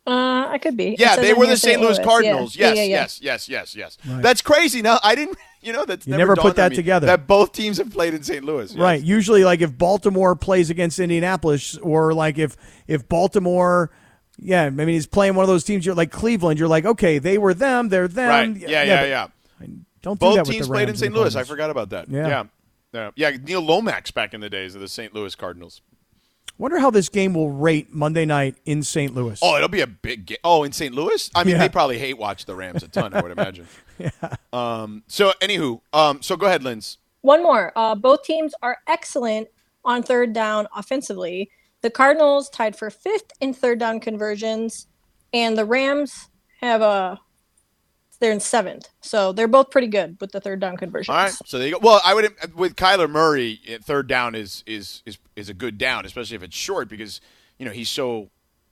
[0.08, 0.96] Uh, I could be.
[0.98, 1.80] Yeah, they were the St.
[1.82, 2.04] Louis Yeah.
[2.04, 2.56] Cardinals.
[2.56, 2.90] Yeah, Yes, yeah, yeah.
[2.90, 3.98] yes, yes, yes, yes.
[4.22, 4.82] That's crazy.
[4.82, 5.38] Now I didn't.
[5.62, 7.08] You know, that's You never, never put that together.
[7.08, 8.46] That both teams have played in St.
[8.46, 8.72] Louis.
[8.72, 8.80] yes.
[8.80, 9.04] Right.
[9.04, 12.56] Usually, like if Baltimore plays against Indianapolis, or like if
[12.88, 13.92] if Baltimore,
[14.38, 15.86] yeah, I mean, he's playing one of those teams.
[15.86, 16.60] You're like Cleveland.
[16.60, 17.90] You're like, okay, they were them.
[17.90, 18.30] They're them.
[18.54, 18.56] Right.
[18.70, 19.28] Yeah, yeah, yeah.
[19.60, 19.68] but
[20.02, 21.14] Don't do Both that with teams the played in Rams and St.
[21.14, 21.36] Louis.
[21.36, 22.10] I forgot about that.
[22.10, 22.28] Yeah.
[22.28, 22.44] yeah.
[22.92, 23.38] Yeah, yeah.
[23.44, 25.14] Neil Lomax back in the days of the St.
[25.14, 25.82] Louis Cardinals.
[26.58, 29.14] Wonder how this game will rate Monday night in St.
[29.16, 29.40] Louis.
[29.42, 30.38] Oh, it'll be a big game.
[30.44, 30.94] Oh, in St.
[30.94, 31.30] Louis?
[31.36, 31.60] I mean, Yeah.
[31.60, 33.68] they probably hate watch the Rams a ton, I would imagine.
[33.98, 34.10] yeah.
[34.52, 36.98] Um, so, anywho, um, so go ahead, Linz.
[37.22, 37.72] One more.
[37.78, 39.48] Uh, both teams are excellent
[39.86, 41.50] on third down offensively.
[41.82, 44.88] The Cardinals tied for fifth in third down conversions,
[45.32, 46.28] and the Rams
[46.60, 47.20] have a
[48.20, 48.90] they're in seventh.
[49.02, 51.10] So they're both pretty good with the third down conversions.
[51.10, 51.34] All right.
[51.46, 51.80] So there you go.
[51.82, 55.78] Well, I would with Kyler Murray, eh, third down is is is is a good
[55.78, 57.22] down, especially if it's short because
[57.58, 58.30] you know he's so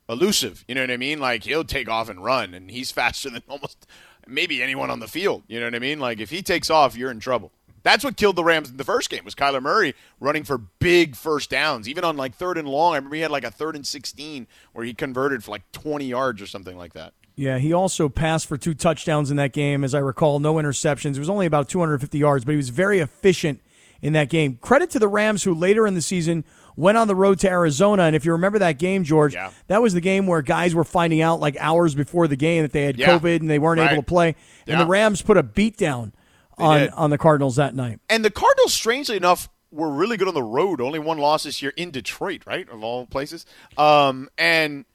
[0.10, 0.63] elusive.
[0.67, 1.19] You know what I mean?
[1.19, 3.88] Like he'll take off and run, and he's faster than almost
[4.27, 5.43] maybe anyone on the field.
[5.47, 5.99] You know what I mean?
[5.99, 7.51] Like if he takes off, you're in trouble.
[7.83, 11.15] That's what killed the Rams in the first game was Kyler Murray running for big
[11.15, 12.93] first downs, even on like third and long.
[12.93, 16.05] I remember he had like a third and sixteen where he converted for like twenty
[16.05, 17.13] yards or something like that.
[17.38, 21.15] Yeah, he also passed for two touchdowns in that game, as I recall, no interceptions.
[21.15, 23.62] It was only about 250 yards, but he was very efficient
[24.02, 24.58] in that game.
[24.60, 26.43] Credit to the Rams, who later in the season
[26.76, 28.04] went on the road to Arizona.
[28.04, 29.52] And if you remember that game, George, Yeah.
[29.67, 32.71] that was the game where guys were finding out like hours before the game that
[32.71, 33.08] they had Yeah.
[33.17, 33.91] COVID and they weren't Right.
[33.91, 34.30] able to play.
[34.65, 34.80] And Yeah.
[34.80, 36.13] the Rams put a beat down
[36.58, 38.00] on, on the Cardinals that night.
[38.10, 40.82] And the Cardinals, strangely enough, were really good on the road.
[40.82, 43.45] Only one loss this year in Detroit, right, of all places.
[43.78, 44.86] Um, and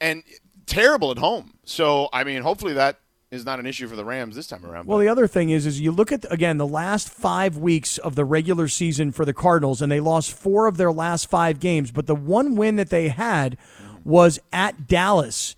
[0.00, 0.22] and
[0.66, 1.54] terrible at home.
[1.64, 3.00] So I mean, hopefully that
[3.30, 4.86] is not an issue for the Rams this time around.
[4.86, 8.14] Well, the other thing is, is you look at again the last five weeks of
[8.14, 11.90] the regular season for the Cardinals, and they lost four of their last five games.
[11.90, 13.56] But the one win that they had
[14.04, 15.56] was at Dallas,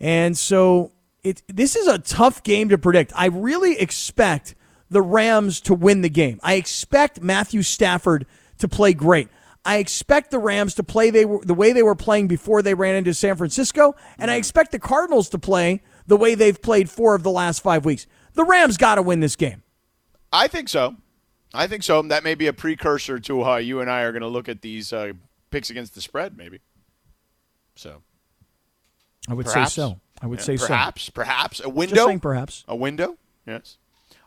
[0.00, 0.92] and so
[1.22, 3.12] it this is a tough game to predict.
[3.14, 4.54] I really expect
[4.90, 6.38] the Rams to win the game.
[6.42, 8.26] I expect Matthew Stafford
[8.58, 9.28] to play great.
[9.66, 12.72] I expect the Rams to play they were, the way they were playing before they
[12.72, 16.88] ran into San Francisco, and I expect the Cardinals to play the way they've played
[16.88, 18.06] four of the last five weeks.
[18.34, 19.62] The Rams got to win this game.
[20.32, 20.96] I think so.
[21.52, 22.00] I think so.
[22.02, 24.62] That may be a precursor to how you and I are going to look at
[24.62, 25.12] these uh,
[25.50, 26.60] picks against the spread, maybe.
[27.74, 28.02] So
[29.28, 30.00] I would perhaps say so.
[30.22, 31.96] I would Yeah, say perhaps, perhaps a window.
[31.96, 32.64] Just saying perhaps.
[32.68, 33.16] A window?
[33.46, 33.78] Yes.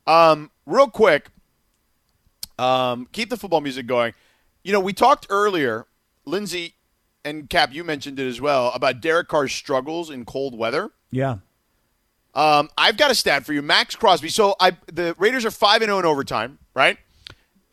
[0.05, 1.29] Um, real quick,
[2.57, 4.13] um, keep the football music going.
[4.63, 5.85] You know, we talked earlier,
[6.25, 6.75] Lindsay
[7.23, 10.91] and Cap, you mentioned it as well, about Derek Carr's struggles in cold weather.
[11.11, 11.37] Yeah.
[12.35, 13.61] Um, I've got a stat for you.
[13.61, 14.29] Maxx Crosby.
[14.29, 16.97] So I the Raiders are 5 and 0 in overtime, right?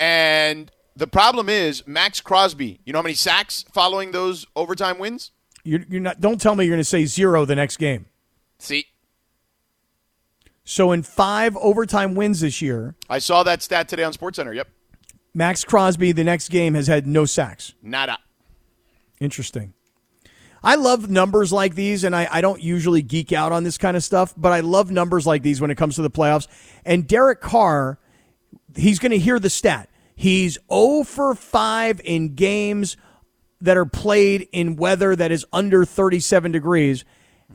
[0.00, 5.32] And the problem is Maxx Crosby, you know how many sacks following those overtime wins?
[5.62, 6.20] You're, you're not.
[6.20, 8.06] Don't tell me you're going to say zero the next game.
[8.58, 8.86] See,
[10.64, 14.54] So in five overtime wins this year, I saw that stat today on SportsCenter.
[14.54, 14.68] Yep.
[15.36, 17.74] Maxx Crosby the next game has had no sacks.
[17.82, 18.18] Nada.
[19.20, 19.74] Interesting.
[20.64, 23.98] I love numbers like these, and I, I don't usually geek out on this kind
[23.98, 26.48] of stuff, but I love numbers like these when it comes to the playoffs.
[26.86, 27.98] And Derek Carr,
[28.74, 29.90] he's going to hear the stat.
[30.14, 32.96] He's 0 for 5 in games
[33.60, 37.04] that are played in weather that is under 37 degrees.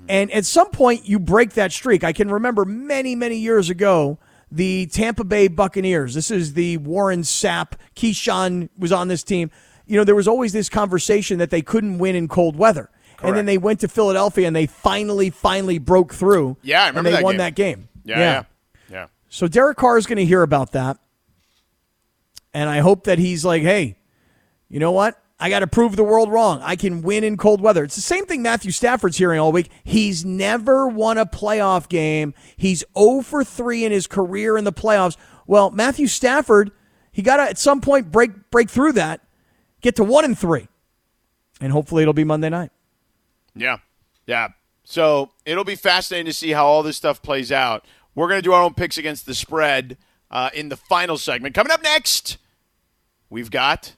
[0.07, 2.03] And at some point, you break that streak.
[2.03, 4.19] I can remember many, many years ago,
[4.51, 6.13] the Tampa Bay Buccaneers.
[6.13, 7.73] This is the Warren Sapp.
[7.95, 9.49] Keyshawn was on this team.
[9.85, 12.89] You know, there was always this conversation that they couldn't win in cold weather.
[13.23, 16.57] And then they went to Philadelphia and they finally, finally broke through.
[16.63, 17.37] Yeah, I remember And they that won game.
[17.37, 17.89] that game.
[18.03, 18.19] Yeah.
[18.19, 18.43] Yeah.
[18.89, 19.07] yeah.
[19.29, 20.97] So Derek Carr is going to hear about that.
[22.51, 23.95] And I hope that he's like, hey,
[24.69, 25.21] you know what?
[25.41, 26.61] I got to prove the world wrong.
[26.61, 27.83] I can win in cold weather.
[27.83, 29.71] It's the same thing Matthew Stafford's hearing all week.
[29.83, 32.35] He's never won a playoff game.
[32.55, 35.17] He's 0 for 3 in his career in the playoffs.
[35.47, 36.71] Well, Matthew Stafford
[37.11, 39.21] He got to at some point break break through that,
[39.81, 40.67] get to one and three,
[41.59, 42.71] and hopefully it'll be Monday night.
[43.55, 43.77] Yeah,
[44.25, 44.49] yeah.
[44.83, 47.85] So it'll be fascinating to see how all this stuff plays out.
[48.15, 49.97] We're going to do our own picks against the spread
[50.29, 51.55] uh, in the final segment.
[51.55, 52.37] Coming up next,
[53.29, 53.95] we've got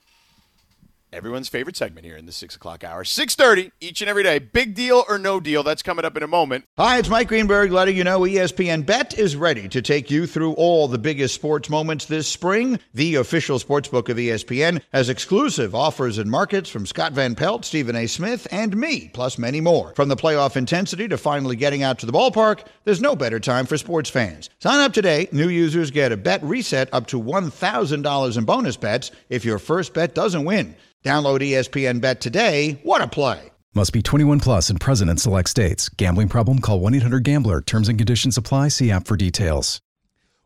[1.14, 3.04] everyone's favorite segment here in the six o'clock hour.
[3.04, 4.40] Six thirty each and every day.
[4.40, 5.62] Big deal or no deal?
[5.62, 6.64] That's coming up in a moment.
[6.76, 10.54] Hi, it's Mike Greenberg letting you know ESPN Bet is ready to take you through
[10.54, 12.80] all the biggest sports moments this spring.
[12.94, 17.64] The official sportsbook of E ESPN has exclusive offers and markets from Scott Van Pelt,
[17.64, 18.08] Stephen A.
[18.08, 19.92] Smith, and me, plus many more.
[19.94, 23.66] From the playoff intensity to finally getting out to the ballpark, there's no better time
[23.66, 24.50] for sports fans.
[24.58, 25.28] Sign up today.
[25.30, 29.94] New users get a bet reset up to $1,000 in bonus bets if your first
[29.94, 30.74] bet doesn't win.
[31.04, 32.80] Download ESPN Bet today.
[32.82, 33.50] What a play!
[33.74, 35.88] Must be 21 plus and present in select states.
[35.90, 36.60] Gambling problem?
[36.60, 37.60] Call 1 800 Gambler.
[37.60, 38.68] Terms and conditions apply.
[38.68, 39.80] See app for details.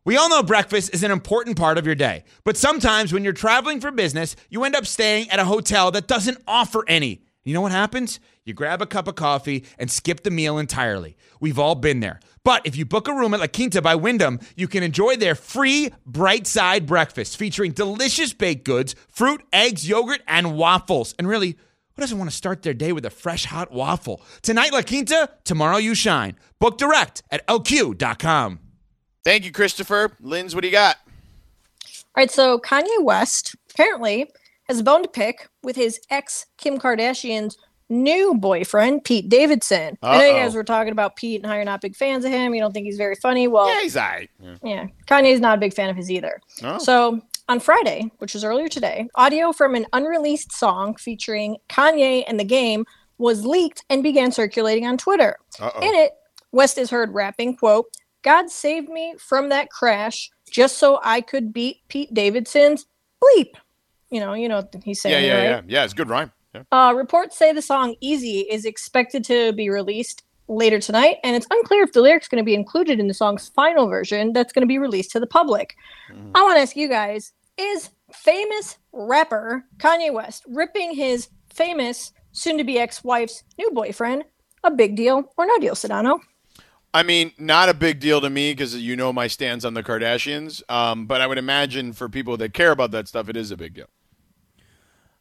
[0.04, 3.34] We all know breakfast is an important part of your day, but sometimes when you're
[3.34, 7.22] traveling for business, you end up staying at a hotel that doesn't offer any.
[7.48, 8.20] You know what happens?
[8.44, 11.16] You grab a cup of coffee and skip the meal entirely.
[11.40, 12.20] We've all been there.
[12.44, 15.34] But if you book a room at La Quinta by Wyndham, you can enjoy their
[15.34, 21.14] free bright side breakfast featuring delicious baked goods, fruit, eggs, yogurt, and waffles.
[21.18, 21.52] And really,
[21.96, 24.20] who doesn't want to start their day with a fresh hot waffle?
[24.42, 26.36] Tonight, La Quinta, tomorrow, you shine.
[26.58, 28.58] Book direct at lq.com.
[29.24, 30.10] Thank you, Christopher.
[30.20, 30.96] Linz, what do you got?
[31.86, 34.30] All right, so Kanye West apparently
[34.68, 37.56] has a bone to pick with his ex Kim Kardashian's
[37.90, 39.96] new boyfriend, Pete Davidson.
[40.02, 40.40] I know you Uh-oh.
[40.44, 42.54] guys were talking about Pete and how you're not big fans of him.
[42.54, 43.48] You don't think he's very funny.
[43.48, 44.30] Well, Yeah, he's all right.
[44.40, 44.54] Yeah.
[44.62, 46.38] yeah, Kanye's not a big fan of his either.
[46.62, 46.78] Oh.
[46.78, 52.38] So on Friday, which was earlier today, audio from an unreleased song featuring Kanye and
[52.38, 52.84] the game
[53.16, 55.38] was leaked and began circulating on Twitter.
[55.58, 55.80] Uh-oh.
[55.80, 56.12] In it,
[56.52, 57.86] West is heard rapping, quote,
[58.22, 62.84] God saved me from that crash just so I could beat Pete Davidson's
[63.24, 63.52] bleep.
[64.10, 65.44] You know, you know he's Yeah, saying, yeah, right?
[65.44, 65.60] yeah.
[65.66, 66.32] Yeah, it's good rhyme.
[66.54, 66.62] Yeah.
[66.72, 71.46] Uh, reports say the song Easy is expected to be released later tonight, and it's
[71.50, 74.62] unclear if the lyrics going to be included in the song's final version that's going
[74.62, 75.76] to be released to the public.
[76.34, 82.56] I want to ask you guys is famous rapper Kanye West ripping his famous, soon
[82.56, 84.24] to be ex wife's new boyfriend
[84.64, 86.20] a big deal or no deal, Sedano?
[86.94, 89.82] I mean, not a big deal to me because you know my stance on the
[89.82, 90.62] Kardashians.
[90.70, 93.56] Um, but I would imagine for people that care about that stuff, it is a
[93.56, 93.86] big deal.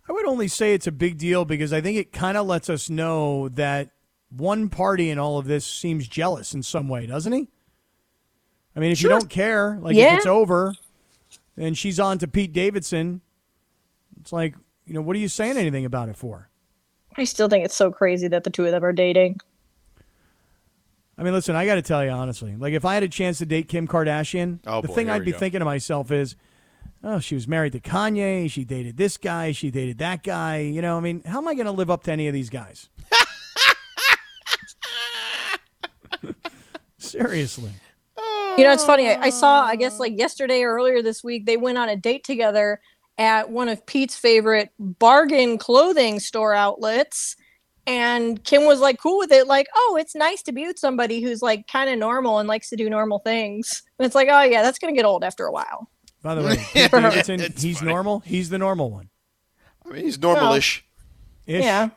[0.09, 2.69] I would only say it's a big deal because I think it kind of lets
[2.69, 3.89] us know that
[4.29, 7.47] one party in all of this seems jealous in some way, doesn't he?
[8.75, 10.13] I mean, if you don't care, like Yeah.
[10.13, 10.73] if it's over
[11.57, 13.21] and she's on to Pete Davidson,
[14.19, 16.49] it's like, you know, what are you saying anything about it for?
[17.17, 19.39] I still think it's so crazy that the two of them are dating.
[21.17, 23.39] I mean, listen, I got to tell you honestly, like if I had a chance
[23.39, 25.37] to date Kim Kardashian, Oh, the boy, thing I'd be go.
[25.39, 26.35] thinking to myself is,
[27.07, 30.57] oh, she was married to Kanye, she dated this guy, she dated that guy.
[30.57, 32.49] You know, I mean, how am I going to live up to any of these
[32.49, 32.89] guys?
[36.97, 37.71] Seriously.
[38.57, 39.07] You know, it's funny.
[39.07, 41.95] I, I saw, I guess, like yesterday or earlier this week, they went on a
[41.95, 42.81] date together
[43.17, 47.35] at one of Pete's favorite bargain clothing store outlets.
[47.85, 51.21] And Kim was like cool with it, like, oh, it's nice to be with somebody
[51.21, 53.83] who's like kind of normal and likes to do normal things.
[53.97, 55.89] And it's like, oh, yeah, that's going to get old after a while.
[56.23, 57.91] By the way, Pete Davidson, It's he's funny.
[57.91, 58.19] normal.
[58.21, 59.09] He's the normal one.
[59.85, 60.81] I mean, he's normalish.
[61.45, 61.63] Ish.
[61.63, 61.89] Yeah.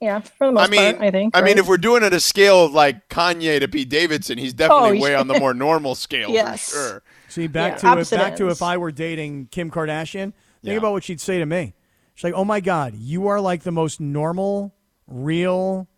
[0.00, 1.36] Yeah, for the most I mean, part, I think.
[1.36, 4.52] I mean, if we're doing it a scale of like Kanye to Pete Davidson, he's
[4.52, 5.20] definitely Oh, way yeah.
[5.20, 6.68] on the more normal scale Yes.
[6.70, 7.02] for sure.
[7.28, 10.32] See, back Yeah, to if, back to if I were dating Kim Kardashian.
[10.32, 10.72] Think Yeah.
[10.74, 11.74] about what she'd say to me.
[12.14, 14.74] She's like, "Oh my God, you are like the most normal,
[15.06, 15.88] real,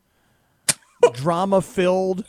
[1.13, 2.25] drama-filled,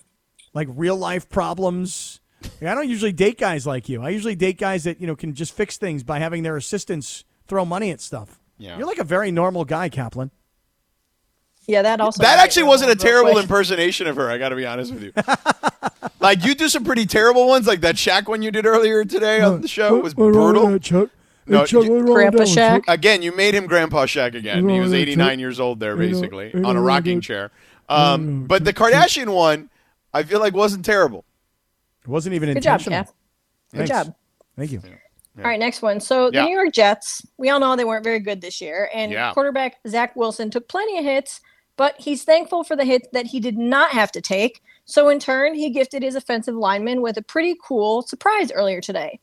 [0.54, 4.02] like real life problems." Like, I don't usually date guys like you.
[4.04, 7.24] I usually date guys that you know can just fix things by having their assistants
[7.48, 8.40] throw money at stuff.
[8.58, 8.78] Yeah.
[8.78, 10.32] You're like a very normal guy, Kaplan.
[11.68, 12.24] yeah, that also.
[12.24, 13.44] That actually wasn't a real terrible quick.
[13.44, 14.30] impersonation of her.
[14.30, 15.14] I got to be honest with you.
[16.20, 19.42] like you do some pretty terrible ones, like that Shaq one you did earlier today
[19.42, 20.80] on the show was brutal.
[20.80, 21.10] Chuck?
[21.46, 22.84] No, Chuck, you- Grandpa Shaq.
[22.88, 24.68] Again, you made him Grandpa Shaq again.
[24.68, 27.52] He was 89 years old there, basically, on a rocking chair.
[27.90, 29.70] Um, but the Kardashian one,
[30.14, 31.24] I feel like wasn't terrible.
[32.08, 33.00] It wasn't even Good job, intentional.
[33.04, 33.14] Kath.
[33.74, 34.06] Good Thanks.
[34.06, 34.16] job.
[34.56, 34.82] Thank you.
[35.38, 36.00] All right, next one.
[36.00, 36.42] So Yeah.
[36.42, 39.34] the New York Jets, we all know they weren't very good this year, and Yeah.
[39.34, 41.42] quarterback Zach Wilson took plenty of hits,
[41.76, 44.64] but he's thankful for the hits that he did not have to take.
[44.86, 49.20] So in turn, he gifted his offensive lineman with a pretty cool surprise earlier today.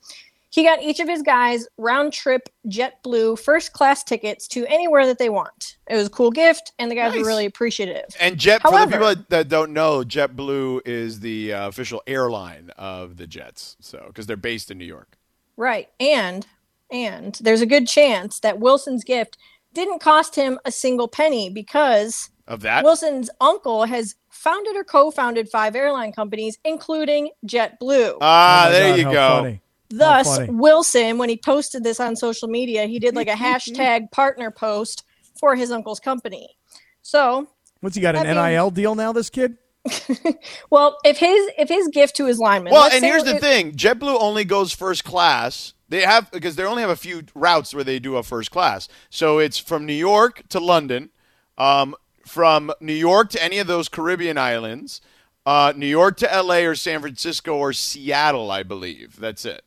[0.54, 5.18] He got each of his guys round trip JetBlue first class tickets to anywhere that
[5.18, 5.78] they want.
[5.90, 7.22] It was a cool gift, and the guys Nice.
[7.22, 8.04] were really appreciative.
[8.20, 13.16] And Jet, for the people that don't know, JetBlue is the uh, official airline of
[13.16, 13.76] the Jets.
[13.80, 15.18] So, because they're based in New York.
[15.56, 15.88] Right.
[15.98, 16.46] And
[16.88, 19.36] and there's a good chance that Wilson's gift
[19.72, 22.84] didn't cost him a single penny because Of that?
[22.84, 28.18] Wilson's uncle has founded or co-founded five airline companies, including JetBlue.
[28.20, 29.28] Ah, Oh there God, you go.
[29.40, 29.60] funny.
[29.90, 30.38] Thus.
[30.48, 35.04] Wilson, when he posted this on social media, he did like a hashtag partner post
[35.38, 36.56] for his uncle's company.
[37.02, 37.48] So,
[37.80, 39.12] What's he got an That means- NIL deal now?
[39.12, 39.58] This kid.
[40.70, 43.40] well, if his if his gift to his lineman, Well, and say here's the it-
[43.40, 45.74] thing: JetBlue only goes first class.
[45.90, 48.88] They have because they only have a few routes where they do a first class.
[49.10, 51.10] So it's from New York to London,
[51.58, 51.94] um,
[52.26, 55.02] from New York to any of those Caribbean islands,
[55.44, 56.64] uh, New York to L.A.
[56.64, 59.16] or San Francisco or Seattle, I believe.
[59.20, 59.62] That's it.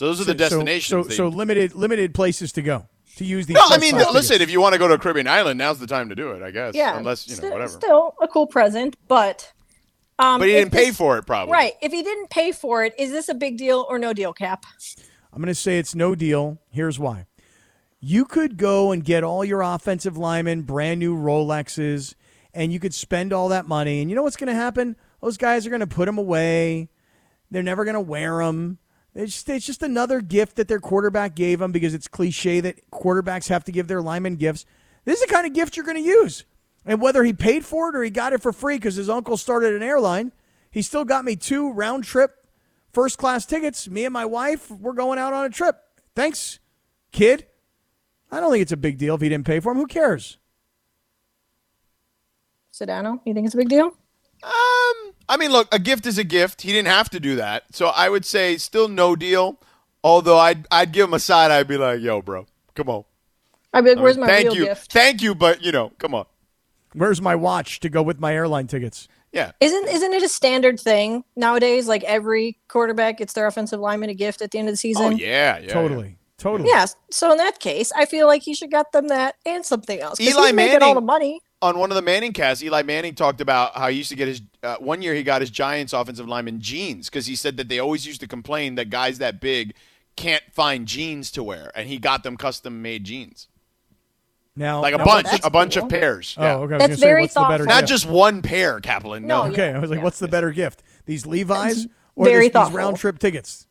[0.00, 0.88] So those are the destinations.
[0.88, 2.86] So, they- so, limited limited places to go
[3.16, 3.56] to use these.
[3.56, 5.86] no, I mean, listen, if you want to go to a Caribbean island, now's the
[5.86, 6.74] time to do it, I guess.
[6.74, 7.68] yeah, Unless you know sti- whatever.
[7.72, 9.52] Still a cool present, but
[10.18, 11.52] um, but he didn't pay this- for it, probably.
[11.52, 11.74] Right.
[11.82, 14.64] If he didn't pay for it, is this a big deal or no deal, Cap?
[15.34, 16.56] I'm going to say it's no deal.
[16.70, 17.26] Here's why.
[18.00, 22.14] You could go and get all your offensive linemen brand new Rolexes,
[22.54, 24.00] and you could spend all that money.
[24.00, 24.96] And you know what's going to happen?
[25.20, 26.88] Those guys are going to put them away.
[27.50, 28.78] They're never going to wear them.
[29.14, 32.90] It's just, it's just another gift that their quarterback gave them because it's cliche that
[32.90, 34.66] quarterbacks have to give their linemen gifts.
[35.04, 36.44] This is the kind of gift you're going to use.
[36.86, 39.36] And whether he paid for it or he got it for free because his uncle
[39.36, 40.32] started an airline,
[40.70, 42.46] he still got me two round trip
[42.92, 43.88] first class tickets.
[43.88, 45.76] Me and my wife, we're going out on a trip.
[46.14, 46.58] Thanks,
[47.12, 47.46] kid.
[48.30, 49.78] I don't think it's a big deal if he didn't pay for them.
[49.78, 50.38] Who cares?
[52.72, 53.96] Sedano, you think it's a big deal?
[54.42, 56.62] Um, I mean, look, a gift is a gift.
[56.62, 59.58] He didn't have to do that, so I would say still no deal.
[60.02, 61.50] Although I'd I'd give him a side.
[61.50, 63.04] I'd be like, "Yo, bro, come on."
[63.72, 64.92] I'd be like, I where's mean, my thank real you, gift?
[64.92, 66.24] thank you, but you know, come on.
[66.94, 69.06] Where's my watch to go with my airline tickets?
[69.32, 71.86] Yeah, Isn't isn't it a standard thing nowadays?
[71.86, 75.04] Like every quarterback gets their offensive lineman a gift at the end of the season.
[75.04, 76.16] oh yeah, yeah, totally.
[76.36, 76.68] Totally.
[76.70, 76.86] Yeah.
[77.12, 80.18] So in that case, I feel like he should get them that and something else.
[80.18, 81.42] Eli he's making all the money.
[81.62, 84.28] On one of the Manning casts, Eli Manning talked about how he used to get
[84.28, 87.68] his uh, one year he got his Giants offensive lineman jeans because he said that
[87.68, 89.74] they always used to complain that guys that big
[90.16, 93.48] can't find jeans to wear, and he got them custom made jeans,
[94.56, 95.84] Now, like a now- bunch, that's a bunch cool.
[95.84, 96.34] of pairs.
[96.38, 96.54] Oh, Yeah.
[96.56, 96.78] okay.
[96.78, 97.66] That's say, very what's the better thoughtful.
[97.66, 97.88] Not gift?
[97.88, 99.26] just one pair, Kaplan.
[99.26, 100.02] No, No, Okay, I was like, Yeah.
[100.04, 100.82] what's the better gift?
[101.06, 103.66] These Levi's or very this, these round trip tickets?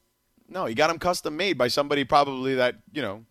[0.48, 3.26] no, he got them custom made by somebody probably that you know,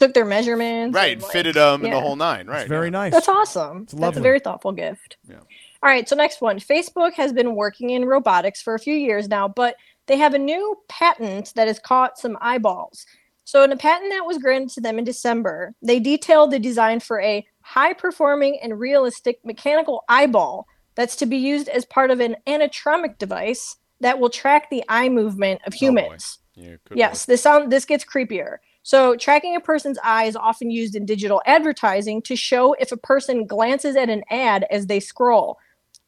[0.00, 0.94] Took their measurements.
[0.96, 2.46] right, and, like- fitted them and the whole nine.
[2.46, 2.90] Right, It's very yeah.
[2.90, 3.12] nice.
[3.12, 3.86] That's awesome.
[3.92, 5.18] That's a very thoughtful gift.
[5.28, 5.36] Yeah.
[5.82, 6.58] All right, so next one.
[6.58, 10.38] Facebook has been working in robotics for a few years now, but they have a
[10.38, 13.04] new patent that has caught some eyeballs.
[13.44, 17.00] So, in a patent that was granted to them in December, they detailed the design
[17.00, 22.20] for a high performing and realistic mechanical eyeball that's to be used as part of
[22.20, 26.38] an animatronic device that will track the eye movement of Oh, humans.
[26.54, 28.58] Yeah, good Yes, this sound this gets creepier.
[28.82, 32.96] So tracking a person's eye is often used in digital advertising to show if a
[32.96, 35.58] person glances at an ad as they scroll.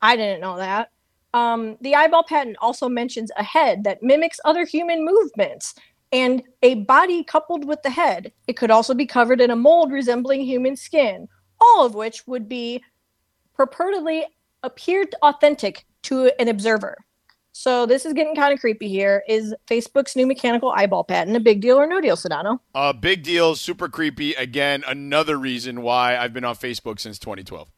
[0.01, 0.91] I didn't know that.
[1.35, 5.75] Um, the eyeball patent also mentions a head that mimics other human movements
[6.13, 8.33] and a body coupled with the head.
[8.47, 11.29] It could also be covered in a mold resembling human skin,
[11.61, 12.83] all of which would be
[13.59, 14.25] purportedly
[14.63, 16.99] appeared authentic to an observer.
[17.53, 19.23] So this is getting kind of creepy here.
[19.29, 22.61] Is Facebook's new mechanical eyeball patent a big deal or no deal, Sedano?
[22.75, 24.33] Uh, big deal, super creepy.
[24.33, 27.71] Again, another reason why I've been on Facebook since 2012.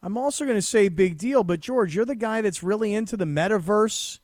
[0.00, 3.16] I'm also going to say big deal, but George, you're the guy that's really into
[3.16, 4.20] the metaverse.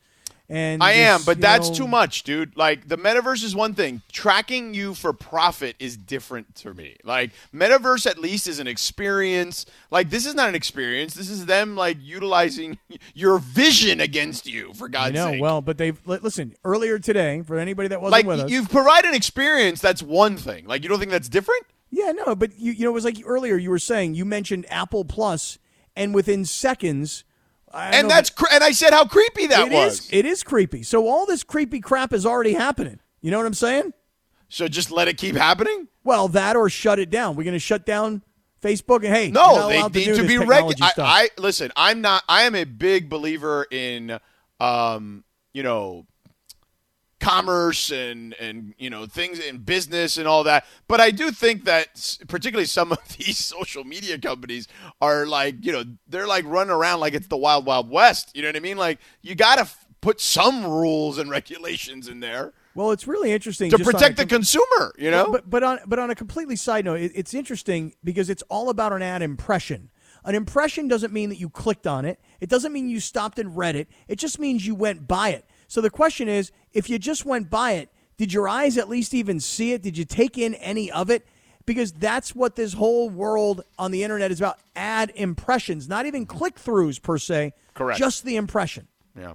[0.51, 2.57] And I am, but that's know- too much, dude.
[2.57, 4.01] Like the metaverse is one thing.
[4.11, 6.97] Tracking you for profit is different to me.
[7.05, 9.67] Like metaverse at least is an experience.
[9.91, 11.13] Like this is not an experience.
[11.13, 12.79] This is them like utilizing
[13.15, 15.33] your vision against you for God's know.
[15.33, 15.43] sake.
[15.43, 18.51] Well, but they've listen earlier today for anybody that wasn't like with us.
[18.51, 20.67] you've provided an experience that's one thing.
[20.67, 21.67] Like you don't think that's different?
[21.91, 24.65] Yeah, no, but you you know it was like earlier you were saying you mentioned
[24.71, 25.59] Apple Plus,
[25.95, 27.25] and within seconds,
[27.73, 30.01] I And know that's cre- and I said how creepy that it was.
[30.01, 30.83] is- it is creepy.
[30.83, 33.01] So all this creepy crap is already happening.
[33.21, 33.93] You know what I'm saying?
[34.51, 35.89] so just let it keep happening?
[36.05, 37.37] Well, that or shut it down.
[37.37, 38.23] We're going to shut down
[38.63, 39.05] Facebook.
[39.05, 40.81] And hey, No, they need to, to be regulated.
[40.83, 41.71] I, I listen.
[41.77, 42.23] I'm not.
[42.29, 44.19] I am a big believer in,
[44.59, 46.07] um, you know,
[47.21, 50.65] commerce and and you know things in business and all that.
[50.87, 54.69] But I do think that particularly some of these social media companies
[55.01, 58.31] are like, you know, they're like running around like it's the wild wild west.
[58.35, 58.77] You know what I mean?
[58.77, 63.33] Like you got to f- put some rules and regulations in there well, it's really
[63.33, 64.93] interesting to protect the com- consumer.
[64.97, 65.33] You know?
[65.33, 68.71] But but on but on a completely side note, it, it's interesting because it's all
[68.71, 69.91] about an ad impression.
[70.25, 72.21] An impression doesn't mean that you clicked on it.
[72.41, 73.89] It doesn't mean you stopped and read it.
[74.07, 75.45] It just means you went by it.
[75.69, 79.15] So the question is, if you just went by it, did your eyes at least
[79.15, 79.83] even see it?
[79.83, 81.25] Did you take in any of it?
[81.67, 86.27] Because that's what this whole world on the internet is about ad impressions, not even
[86.27, 87.53] click throughs per se.
[87.75, 87.99] Correct.
[87.99, 88.89] Just the impression.
[89.17, 89.35] Yeah.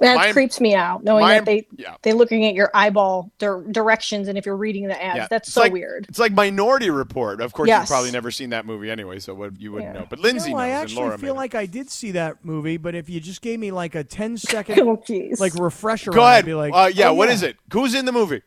[0.00, 1.94] That My- creeps me out, knowing my- that they yeah.
[2.02, 5.26] they're looking at your eyeball dir- directions, and if you're reading the ads, Yeah.
[5.28, 6.06] that's It's so like- weird.
[6.08, 7.42] It's like Minority Report.
[7.42, 7.82] Of course, Yes.
[7.82, 10.00] you've probably never seen that movie anyway, so what, you wouldn't Yeah.
[10.00, 10.06] know.
[10.08, 12.42] But Lindsey No, knows, I and actually Laura feel made like I did see that
[12.42, 15.02] movie, but if you just gave me like a 10 second Oh,
[15.38, 16.12] like refresher.
[16.12, 16.44] Go on it, I'd ahead.
[16.46, 17.56] Be like, uh, yeah, oh, what is it?
[17.70, 18.40] Who's in the movie?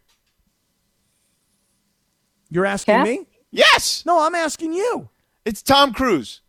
[2.50, 3.08] You're asking Kat?
[3.08, 3.26] me?
[3.52, 5.10] Yes, No, I'm asking you.
[5.46, 6.42] it's Tom Cruise.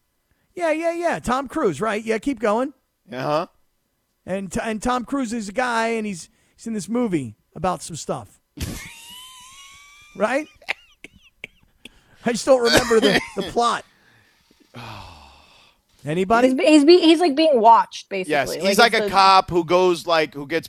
[0.54, 1.18] Yeah, yeah, yeah.
[1.18, 2.02] Tom Cruise, right?
[2.02, 2.72] Yeah, keep going.
[3.12, 3.46] Uh huh.
[4.26, 7.82] And t- and Tom Cruise is a guy, and he's he's in this movie about
[7.82, 8.40] some stuff,
[10.16, 10.46] right?
[12.26, 13.84] I just don't remember the, the plot.
[16.04, 16.48] Anybody?
[16.48, 18.32] He's, he's, be, he's like being watched, basically.
[18.32, 20.68] Yes, he's like, it's a the- cop who goes like who gets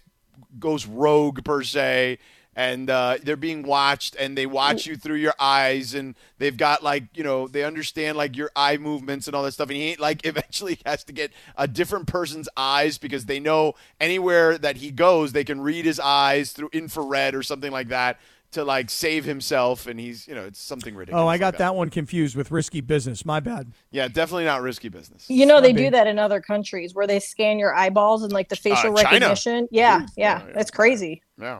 [0.59, 2.19] goes rogue per se,
[2.55, 6.83] and uh, they're being watched, and they watch you through your eyes, and they've got
[6.83, 9.95] like you know they understand like your eye movements and all that stuff, and he
[9.97, 14.91] like eventually has to get a different person's eyes because they know anywhere that he
[14.91, 18.19] goes, they can read his eyes through infrared or something like that
[18.51, 21.21] to like save himself, and he's you know it's something ridiculous.
[21.21, 23.25] Oh, I like got that one confused with risky business.
[23.25, 23.73] My bad.
[23.91, 25.25] Yeah, definitely not risky business.
[25.29, 25.83] You know, they Might be.
[25.85, 29.03] do that in other countries where they scan your eyeballs and like the facial Uh,
[29.03, 29.67] recognition.
[29.71, 31.21] Yeah, yeah, yeah, that's crazy.
[31.37, 31.59] Yeah,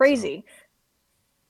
[0.00, 0.44] Crazy.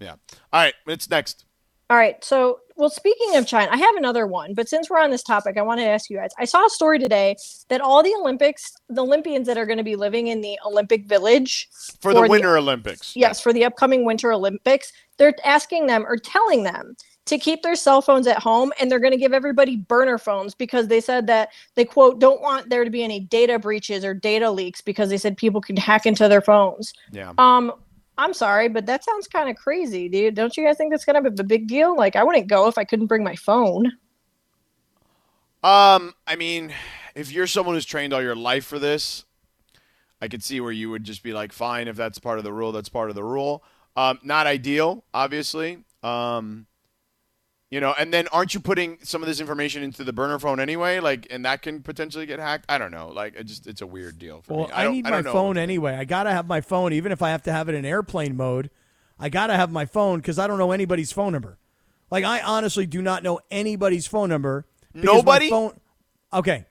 [0.01, 0.17] yeah.
[0.53, 1.45] All right, it's next.
[1.89, 2.23] All right.
[2.25, 4.55] So, well, speaking of China, I have another one.
[4.55, 6.31] But since we're on this topic, I wanted to ask you guys.
[6.37, 7.37] I saw a story today
[7.69, 11.07] that all the Olympics, the Olympians that are going to be living in the Olympic
[11.07, 11.69] Village
[12.01, 13.15] For the Winter Olympics.
[13.15, 16.97] yes, for the upcoming Winter Olympics, they're asking them or telling them
[17.27, 20.55] to keep their cell phones at home and they're going to give everybody burner phones
[20.55, 24.15] because they said that they quote don't want there to be any data breaches or
[24.15, 26.93] data leaks because they said people can hack into their phones.
[27.13, 27.33] Yeah.
[27.39, 27.73] Um
[28.21, 30.35] I'm sorry, but that sounds kind of crazy, dude.
[30.35, 31.97] Don't you guys think that's kind of a big deal?
[31.97, 33.87] Like I wouldn't go if I couldn't bring my phone.
[35.63, 36.73] Um, I mean,
[37.15, 39.25] if you're someone who's trained all your life for this,
[40.21, 42.53] I could see where you would just be like, fine, if that's part of the
[42.53, 43.65] rule, that's part of the rule.
[43.97, 45.79] Um, not ideal, obviously.
[46.03, 46.67] Um,
[47.71, 50.59] you know, and then aren't you putting some of this information into the burner phone
[50.61, 50.99] anyway?
[51.01, 52.65] Like, and that can potentially get hacked.
[52.69, 53.09] I don't know.
[53.09, 54.73] Like, it just it's a weird deal for Well, me.
[54.73, 55.95] I, don't- need I my phone anyway.
[55.95, 58.71] I gotta have my phone, even if I have to have it in airplane mode.
[59.19, 61.59] I gotta have my phone because I don't know anybody's phone number.
[62.11, 64.67] Like I honestly do not know anybody's phone number.
[64.95, 65.49] Nobody?
[65.51, 65.79] phone-
[66.33, 66.65] okay,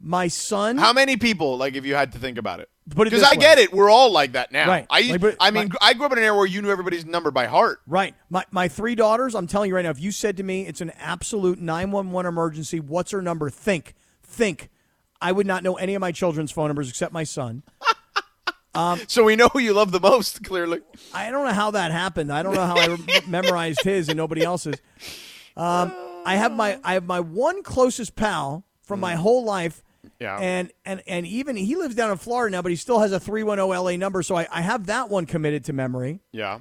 [0.00, 0.78] my son.
[0.78, 1.58] How many people?
[1.58, 3.36] Like, if you had to think about it because I way.
[3.36, 4.68] get it, we're all like that now.
[4.68, 4.86] Right.
[4.90, 6.70] I, Like, but I mean, my- I grew up in an era where you knew
[6.70, 7.80] everybody's number by heart.
[7.86, 8.14] Right.
[8.28, 10.80] My my three daughters, I'm telling you right now, if you said to me it's
[10.80, 13.50] an absolute 911 emergency, what's her number?
[13.50, 13.94] Think.
[14.22, 14.68] Think.
[15.20, 17.62] I would not know any of my children's phone numbers except my son.
[19.08, 20.44] So we know who you love the most.
[20.44, 20.80] Clearly.
[21.12, 22.32] I don't know how that happened.
[22.32, 24.76] I don't know how I memorized his and nobody else's.
[25.56, 25.92] Um,
[26.24, 29.82] I have my I have my one closest pal from my whole life.
[30.20, 30.38] Yeah.
[30.38, 33.18] And and and even he lives down in Florida now, but he still has a
[33.18, 36.20] 310 LA number, so I, I have that one committed to memory.
[36.30, 36.60] Yeah.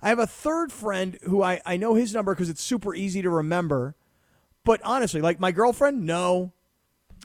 [0.00, 3.22] I have a third friend who I, I know his number because it's super easy
[3.22, 3.94] to remember.
[4.64, 6.52] But honestly, like my girlfriend, no.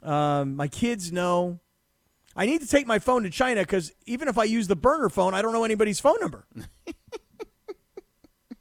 [0.03, 1.59] Um, my kids, no.
[2.35, 5.09] I need to take my phone to China because even if I use the burner
[5.09, 6.45] phone, I don't know anybody's phone number.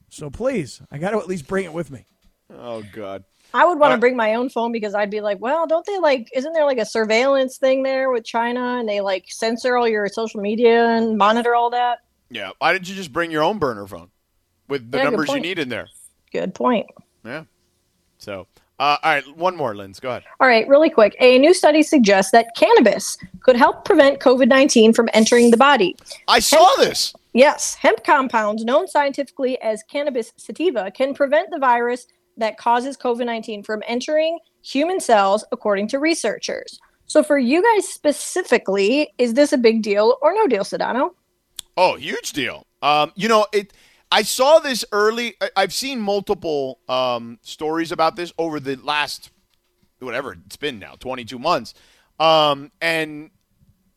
[0.09, 2.07] so please, I got to at least bring it with me.
[2.51, 3.25] Oh God.
[3.55, 5.99] I would want to bring my own phone because I'd be like, well, don't they
[5.99, 9.89] like isn't there like a surveillance thing there with China and they like censor all
[9.89, 12.01] your social media and monitor all that?
[12.31, 12.51] Yeah.
[12.59, 14.11] Why didn't you just bring your own burner phone
[14.69, 15.89] with the Yeah, numbers you need in there?
[16.33, 16.87] Good point.
[17.25, 17.45] Yeah.
[18.19, 18.47] So,
[18.79, 20.01] uh, all right, one more, Linz.
[20.01, 20.25] Go ahead.
[20.41, 21.17] All right, really quick.
[21.19, 25.97] A new study suggests that cannabis could help prevent COVID 19 from entering the body.
[26.29, 27.15] I saw this.
[27.33, 32.07] Yes, hemp compounds, known scientifically as cannabis sativa, can prevent the virus
[32.37, 36.79] that causes COVID 19 from entering human cells, according to researchers.
[37.07, 41.11] So, for you guys specifically, is this a big deal or no deal, Sedano?
[41.77, 42.67] Oh, huge deal.
[42.83, 43.73] Um, you know, it.
[44.11, 45.35] I saw this early.
[45.41, 49.31] I- I've seen multiple um, stories about this over the last
[49.99, 51.75] whatever it's been now, 22 months,
[52.21, 53.31] um, and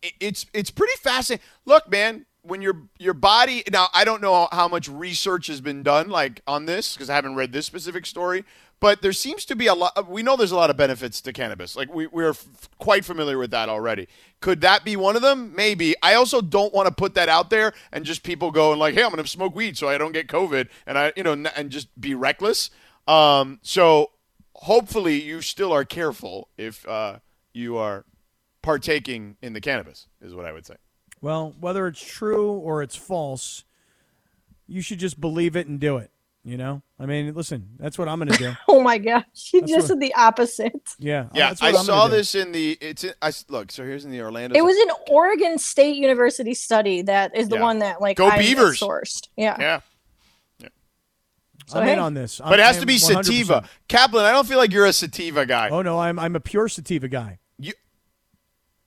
[0.01, 1.45] it- it's it's pretty fascinating.
[1.65, 5.83] Look, man, when your your body now, I don't know how much research has been
[5.83, 8.43] done like on this because I haven't read this specific story,
[8.79, 10.09] but there seems to be a lot.
[10.09, 11.75] We know there's a lot of benefits to cannabis.
[11.75, 14.07] Like we we're f- quite familiar with that already.
[14.41, 15.53] Could that be one of them?
[15.55, 15.95] Maybe.
[16.01, 19.03] I also don't want to put that out there and just people going like, "Hey,
[19.03, 21.51] I'm going to smoke weed so I don't get COVID," and I you know n-
[21.55, 22.69] and just be reckless.
[23.07, 24.11] Um, so
[24.53, 27.19] hopefully you still are careful if uh,
[27.53, 28.05] you are
[28.61, 30.75] partaking in the cannabis is what I would say.
[31.21, 33.63] Well, whether it's true or it's false,
[34.67, 36.11] you should just believe it and do it.
[36.45, 38.53] You know, I mean, listen, that's what I'm going to do.
[38.69, 40.71] Oh my gosh, she That's just what- said the opposite.
[40.97, 42.77] Yeah, uh, Yeah, that's I what I'm saw this in the.
[42.79, 43.71] It's in, I s- look.
[43.73, 44.55] So here's in the Orlando.
[44.57, 47.61] It was an Oregon State University study that is the Yeah.
[47.61, 48.79] one that like Go I Beavers.
[48.79, 49.27] sourced.
[49.35, 49.57] Yeah.
[50.61, 50.69] Yeah,
[51.67, 51.93] So, I'm hey.
[51.93, 52.39] in on this.
[52.43, 53.25] but it has to be 100%.
[53.25, 53.69] sativa.
[53.89, 55.69] Kaplan, I don't feel like you're a sativa guy.
[55.69, 57.39] Oh no, I'm I'm a pure sativa guy.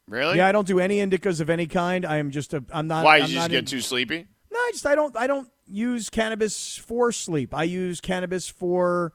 [0.08, 0.36] Really?
[0.38, 2.04] Yeah, I don't do any indicas of any kind.
[2.04, 2.64] I am just a.
[2.72, 3.04] I'm not.
[3.04, 4.26] Why I'm you just not get in- too sleepy?
[4.52, 7.54] No, I just I don't I don't use cannabis for sleep.
[7.54, 9.12] I use cannabis for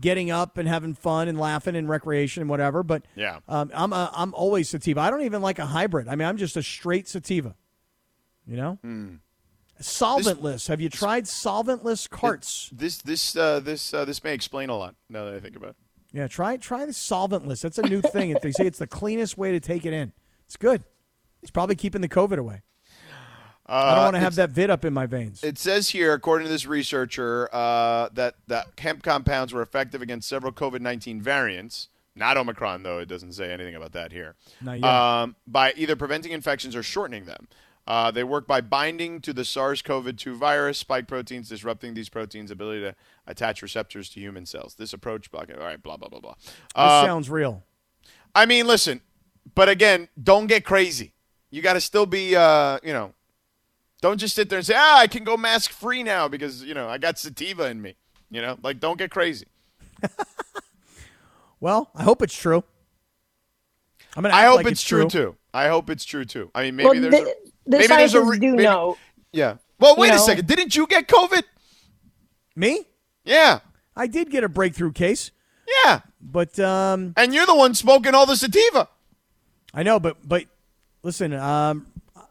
[0.00, 2.82] getting up and having fun and laughing and recreation and whatever.
[2.82, 3.38] But Yeah.
[3.48, 5.00] um, I'm a, I'm always sativa.
[5.00, 6.06] I don't even like a hybrid.
[6.06, 7.56] I mean, I'm just a straight sativa.
[8.46, 9.14] You know, Hmm.
[9.80, 10.68] solventless.
[10.68, 12.70] Have you tried solventless carts?
[12.72, 14.94] This this uh, this uh, this may explain a lot.
[15.08, 15.76] Now that I think about it.
[16.12, 17.62] yeah, try try the solventless.
[17.62, 18.36] That's a new thing.
[18.42, 20.12] they say it's the cleanest way to take it in.
[20.46, 20.84] It's good.
[21.42, 22.62] It's probably keeping the COVID away.
[23.68, 25.42] I don't want to have that vid up in my veins.
[25.42, 30.28] It says here, according to this researcher, uh, that that hemp compounds were effective against
[30.28, 31.88] several COVID nineteen variants.
[32.14, 32.98] Not Omicron, though.
[32.98, 34.36] It doesn't say anything about that here.
[34.62, 34.84] Not yet.
[34.84, 37.48] Um, by either preventing infections or shortening them.
[37.86, 42.80] Uh, they work by binding to the SARS-CoV-2 virus spike proteins, disrupting these proteins' ability
[42.80, 42.94] to
[43.28, 44.74] attach receptors to human cells.
[44.76, 46.34] This approach, blah, all right, blah blah blah blah.
[46.42, 47.64] this Uh, sounds real.
[48.34, 49.02] I mean, listen,
[49.54, 51.12] but again, don't get crazy.
[51.50, 53.12] You got to still be, uh, you know,
[54.02, 56.74] don't just sit there and say, ah, I can go mask free now because, you
[56.74, 57.96] know, I got sativa in me.
[58.30, 59.46] You know, like, don't get crazy.
[61.60, 62.62] Well, I hope it's true.
[64.16, 64.34] I'm gonna.
[64.34, 65.36] I hope like it's, true, too.
[65.54, 66.50] I hope it's true too.
[66.54, 67.34] I mean, maybe well, there's the, a,
[67.70, 68.96] the maybe there's a re- do maybe- know.
[69.32, 69.56] Yeah.
[69.78, 70.22] Well, wait You a know.
[70.22, 70.46] second.
[70.46, 71.42] Didn't you get COVID?
[72.54, 72.86] Me?
[73.24, 73.60] Yeah.
[73.94, 75.30] I did get a breakthrough case,
[75.84, 76.00] Yeah.
[76.20, 78.88] but um, And you're the one smoking all the sativa.
[79.76, 80.00] I know.
[80.00, 80.44] But but
[81.04, 81.86] listen, um,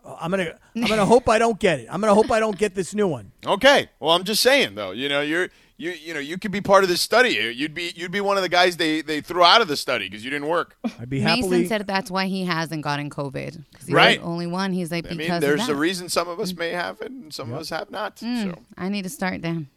[0.05, 1.87] I'm gonna I'm gonna hope I don't get it.
[1.89, 3.31] I'm gonna hope I don't get this new one.
[3.45, 3.89] Okay.
[3.99, 4.91] Well, I'm just saying though.
[4.91, 7.29] You know, you're you you know you could be part of this study.
[7.55, 10.07] You'd be you'd be one of the guys they they threw out of the study
[10.09, 10.75] because you didn't work.
[10.99, 11.67] I'd be Mason happily.
[11.67, 13.63] said that's why he hasn't gotten COVID.
[13.85, 14.19] he's Right.
[14.19, 14.73] the only one.
[14.73, 17.11] He's like, I because mean, there's of a reason some of us may have it
[17.11, 18.17] and some of us have not.
[18.19, 19.67] So I need to start then.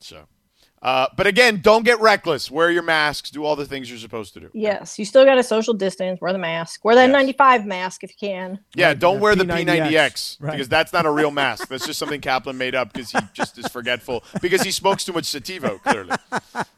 [0.00, 0.24] so.
[0.84, 2.50] Uh, but again, don't get reckless.
[2.50, 3.30] Wear your masks.
[3.30, 4.50] Do all the things you're supposed to do.
[4.52, 6.20] Yes, you still got to social distance.
[6.20, 6.84] Wear the mask.
[6.84, 7.12] Wear that Yes.
[7.12, 8.58] 95 mask if you can.
[8.74, 9.64] Yeah, Right, don't the wear the P90X.
[9.66, 10.50] P90X Right.
[10.52, 11.68] because that's not a real mask.
[11.68, 15.14] That's just something Kaplan made up because he just is forgetful because he smokes too
[15.14, 16.10] much sativa, clearly.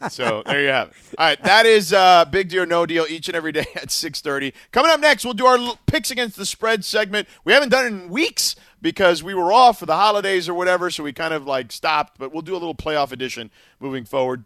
[0.08, 0.94] So there you have it.
[1.18, 4.20] All right, that is uh, big deal, no deal each and every day at six
[4.20, 4.54] thirty.
[4.70, 7.26] Coming up next, we'll do our l- picks against the spread segment.
[7.44, 8.54] We haven't done it in weeks
[8.86, 12.18] because we were off for the holidays or whatever, so we kind of like stopped.
[12.20, 14.44] But we'll do a little playoff edition moving forward.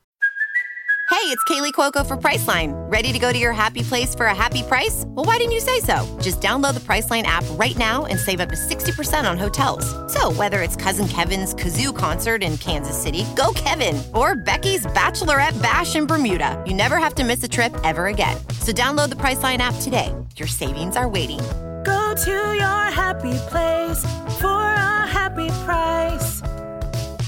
[1.10, 2.72] Hey, it's Kaley Cuoco for Priceline.
[2.90, 5.04] Ready to go to your happy place for a happy price?
[5.08, 6.18] Well, why didn't you say so?
[6.22, 9.84] Just download the Priceline app right now and save up to 60% on hotels.
[10.10, 15.60] So, whether it's Cousin Kevin's Kazoo concert in Kansas City, go Kevin, or Becky's Bachelorette
[15.60, 18.38] Bash in Bermuda, you never have to miss a trip ever again.
[18.60, 20.14] So, download the Priceline app today.
[20.36, 21.40] Your savings are waiting.
[21.84, 24.02] Go to your happy place
[24.40, 26.40] for a happy price.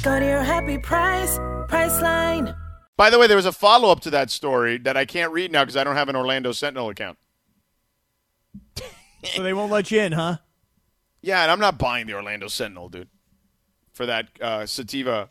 [0.03, 1.38] Go to your happy price,
[1.68, 2.57] Priceline.
[2.96, 5.50] By the way, there was a follow up to that story that I can't read
[5.50, 7.18] now because I don't have an Orlando Sentinel account.
[9.24, 10.38] so they won't let you in, huh?
[11.22, 13.09] Yeah, and I'm not buying the Orlando Sentinel, dude,
[13.92, 15.30] for that uh, sativa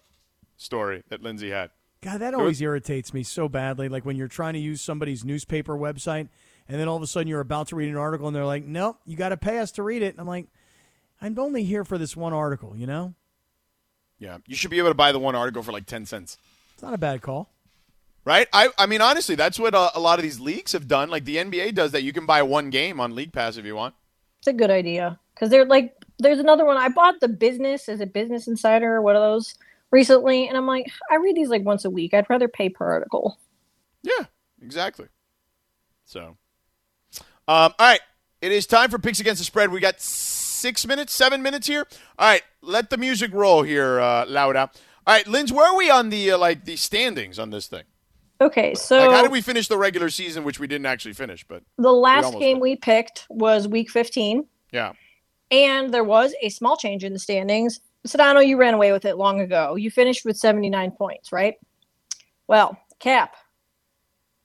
[0.57, 1.69] story that Lindsey had.
[2.01, 3.87] God, that always irritates me so badly.
[3.87, 6.29] Like when you're trying to use somebody's newspaper website,
[6.71, 8.65] and then all of a sudden you're about to read an article, and they're like,
[8.65, 10.47] "Nope, you got to pay us to read it." And I'm like,
[11.21, 13.13] "I'm only here for this one article," you know?
[14.17, 16.37] Yeah, you should be able to buy the one article for like ten cents,
[16.73, 17.49] It's not a bad call.
[18.23, 18.47] right?
[18.53, 21.09] I, I mean, honestly, that's what a, a lot of these leagues have done.
[21.09, 22.03] Like the NBA does that.
[22.03, 23.95] You can buy one game on League Pass if you want.
[24.39, 26.77] It's a good idea because they're like, there's another one.
[26.77, 29.55] I bought the business as a Business Insider or one of those
[29.91, 32.13] recently, and I'm like, I read these like once a week.
[32.13, 33.39] I'd rather pay per article.
[34.03, 34.25] Yeah,
[34.61, 35.07] exactly.
[36.05, 36.37] So,
[37.51, 37.99] um, all right,
[38.41, 39.71] it is time for picks against the spread.
[39.71, 41.85] We got six minutes, seven minutes here.
[42.17, 44.71] All right, let the music roll here, uh, Laura.
[45.05, 47.83] All right, Linz, where are we on the uh, like the standings on this thing?
[48.39, 51.43] Okay, so Like, how did we finish the regular season, which we didn't actually finish?
[51.45, 52.61] But the last almost game did.
[52.61, 54.93] we picked was Week 15, yeah,
[55.51, 57.81] and there was a small change in the standings.
[58.07, 59.75] Sedano, you ran away with it long ago.
[59.75, 61.55] You finished with 79 points, right?
[62.47, 63.35] Well, Cap,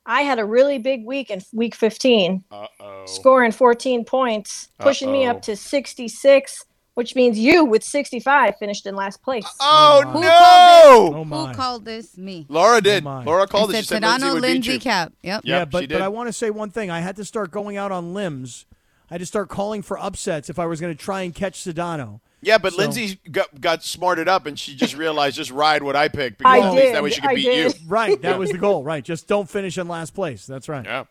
[0.07, 2.45] I had a really big week in Week 15.
[2.51, 3.03] uh oh.
[3.07, 5.33] scoring 14 points, pushing me Uh-oh.
[5.33, 9.45] up to 66, which means you with 65 finished in last place.
[9.61, 10.13] Oh my.
[10.13, 11.19] Who no!
[11.19, 11.49] Oh my.
[11.49, 12.17] Who called this?
[12.17, 12.47] Me.
[12.49, 13.05] Laura did.
[13.07, 13.23] Oh.
[13.27, 13.79] Laura called it.
[13.79, 14.79] She said said Lindsey Sedano, Lindsey.
[14.79, 15.13] Cap.
[15.23, 15.43] Yep.
[15.45, 15.91] Yep, yeah, she but did.
[15.91, 16.91] but I want to say one thing.
[16.91, 18.67] I had to start going out on limbs
[19.11, 21.63] I had to start calling for upsets if I was going to try and catch
[21.63, 22.21] Sedano.
[22.43, 25.97] Yeah, but So- Lindsey got, got smarted up and she just realized just ride what
[25.97, 27.75] I picked because I at least did, that way she could I beat did.
[27.75, 27.81] you.
[27.89, 28.83] Right, that was the goal.
[28.85, 30.47] Right, just don't finish in last place.
[30.47, 30.85] That's right.
[30.85, 31.05] Yeah.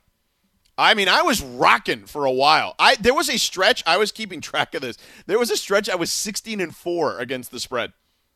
[0.78, 2.76] I mean, I was rocking for a while.
[2.78, 4.98] I there was a stretch I was keeping track of this.
[5.26, 7.94] There was a stretch I was 16 and 4 against the spread.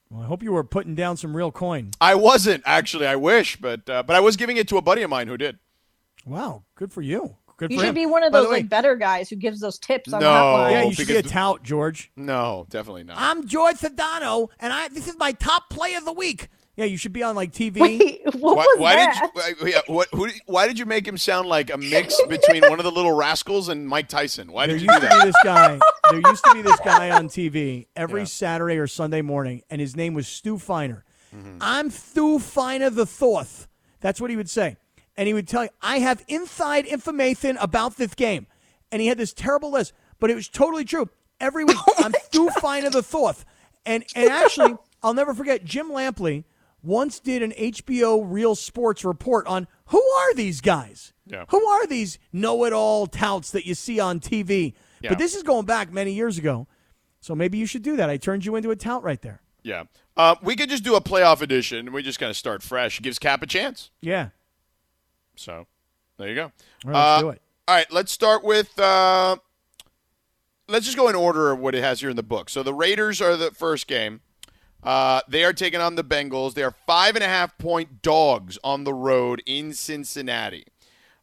[0.09, 1.91] Well, I hope you were putting down some real coin.
[2.01, 3.05] I wasn't actually.
[3.07, 5.37] I wish, but uh, but I was giving it to a buddy of mine who
[5.37, 5.59] did.
[6.25, 7.35] Wow, good for you.
[7.59, 7.95] Good You for should him.
[7.95, 10.27] be one of those way- like better guys who gives those tips on No.
[10.31, 10.71] hotline.
[10.71, 12.09] Yeah, you should be a tout, George.
[12.15, 13.17] No, definitely not.
[13.19, 16.47] I'm George Sedano, and I this is my top play of the week.
[16.77, 17.81] Yeah, you should be on like TV.
[17.81, 19.13] Wait, what why, was why that?
[19.13, 19.29] did you?
[19.65, 22.61] why- yeah, what, who, did- why did you make him sound like a mix between
[22.69, 24.49] one of the little rascals and Mike Tyson?
[24.53, 25.77] Why there did you used do to be this guy.
[26.09, 28.25] There used to be this guy on TV every Yeah.
[28.25, 31.03] Saturday or Sunday morning, and his name was Stu Feiner.
[31.35, 31.57] Mm-hmm.
[31.61, 33.67] I'm Stu Feiner the Fourth.
[33.99, 34.77] That's what he would say,
[35.19, 38.47] and he would tell you, "I have inside information about this game,"
[38.89, 41.09] and he had this terrible list, but it was totally true.
[41.41, 43.43] Every week, Oh I'm Stu of the Fourth,
[43.85, 46.45] and and actually, I'll never forget Jim Lampley
[46.81, 51.11] once did an HBO Real Sports report on who are these guys.
[51.25, 51.43] Yeah.
[51.49, 54.73] Who are these know-it-all touts that you see on TV?
[55.01, 55.09] Yeah.
[55.09, 56.65] But this is going back many years ago.
[57.19, 58.09] So maybe you should do that.
[58.09, 59.41] I turned you into a tout right there.
[59.61, 59.83] Yeah,
[60.15, 62.97] uh, we could just do a playoff edition and we just kind of start fresh.
[62.99, 63.91] It gives Cap a chance.
[63.99, 64.29] Yeah.
[65.39, 65.65] So
[66.17, 66.51] there you go.
[66.85, 67.41] All right, let's Uh, do it.
[67.67, 68.77] All right, let's start with.
[68.79, 69.37] Uh,
[70.67, 72.49] let's just go in order of what it has here in the book.
[72.49, 74.21] So the Raiders are the first game.
[74.81, 76.53] Uh, they are taking on the Bengals.
[76.53, 80.65] They are five and a half point dogs on the road in Cincinnati.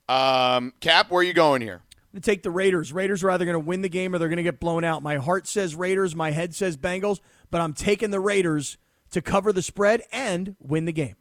[0.08, 1.82] Um, Cap, where are you going here?
[1.92, 2.92] I'm going to take the Raiders.
[2.92, 5.02] Raiders are either going to win the game or they're going to get blown out.
[5.02, 8.76] My heart says Raiders, my head says Bengals, but I'm taking the Raiders
[9.10, 11.16] to cover the spread and win the game.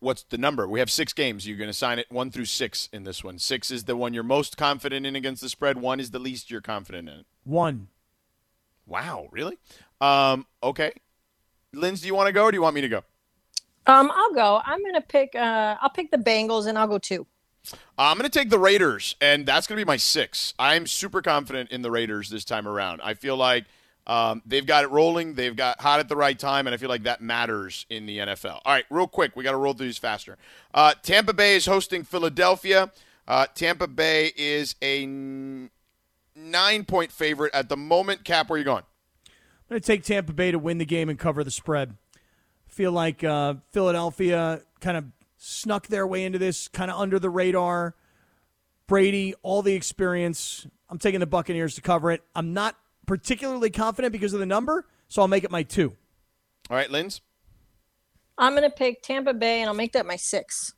[0.00, 0.68] What's the number?
[0.68, 1.46] We have six games.
[1.46, 3.38] You're going to sign it one through six in this one.
[3.38, 5.80] Six is the one you're most confident in against the spread.
[5.80, 7.24] One is the least you're confident in.
[7.44, 7.88] One.
[8.86, 9.58] Wow, really?
[10.00, 10.92] Um, okay.
[11.72, 13.02] Linz, do you want to go or do you want me to go?
[13.86, 14.60] Um, I'll go.
[14.64, 15.34] I'm gonna pick.
[15.34, 17.26] Uh, I'll pick the Bengals, and I'll go two.
[17.98, 20.54] I'm going to take the Raiders, and that's going to be my six.
[20.58, 23.00] I'm super confident in the Raiders this time around.
[23.02, 23.64] I feel like
[24.06, 26.88] um, they've got it rolling, they've got hot at the right time, and I feel
[26.88, 28.60] like that matters in the NFL.
[28.64, 30.38] All right, real quick, we got to roll through these faster.
[30.72, 32.92] Uh, Tampa Bay is hosting Philadelphia.
[33.26, 35.70] Uh, Tampa Bay is a n-
[36.36, 38.24] nine point favorite at the moment.
[38.24, 38.84] Cap, where are you going?
[39.68, 41.96] I'm going to take Tampa Bay to win the game and cover the spread.
[42.68, 47.30] Feel like uh, Philadelphia kind of snuck their way into this, kind of under the
[47.30, 47.96] radar.
[48.86, 50.68] Brady, all the experience.
[50.88, 52.22] I'm taking the Buccaneers to cover it.
[52.36, 52.76] I'm not
[53.06, 55.96] particularly confident because of the number, so I'll make it my two.
[56.68, 57.20] All right, Linz.
[58.38, 60.74] I'm gonna pick Tampa Bay, and I'll make that my six.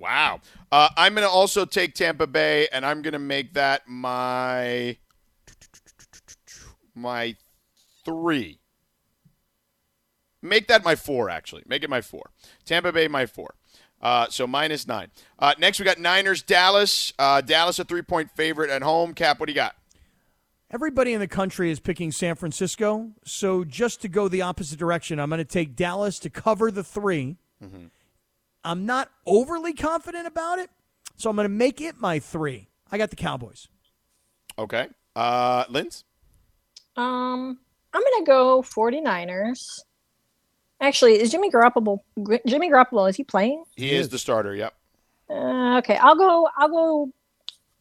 [0.00, 0.40] Wow.
[0.72, 4.96] Uh, I'm going to also take Tampa Bay, and I'm going to make that my
[6.94, 7.36] my
[8.04, 8.60] three.
[10.42, 11.64] Make that my four, actually.
[11.66, 12.30] Make it my four.
[12.64, 13.54] Tampa Bay, my four.
[14.00, 15.08] Uh, so minus nine.
[15.38, 17.12] Uh, next, we got Niners, Dallas.
[17.18, 19.12] Uh, Dallas, a three point favorite at home.
[19.12, 19.76] Cap, what do you got?
[20.72, 25.18] Everybody in the country is picking San Francisco, so just to go the opposite direction,
[25.18, 27.66] I'm going to take Dallas to cover the 3 i
[28.62, 30.70] I'm not overly confident about it,
[31.16, 32.68] so I'm going to make it my three.
[32.92, 33.68] I got the Cowboys.
[34.58, 34.88] Okay.
[35.16, 36.04] Uh, Linz?
[36.96, 37.58] Um,
[37.92, 39.80] I'm gonna go 49ers.
[40.80, 41.98] Actually, is Jimmy Garoppolo?
[42.46, 43.64] Jimmy Garoppolo is he playing?
[43.76, 44.74] He is the starter, yep.
[45.28, 46.48] Uh, okay, I'll go.
[46.56, 47.12] I'll go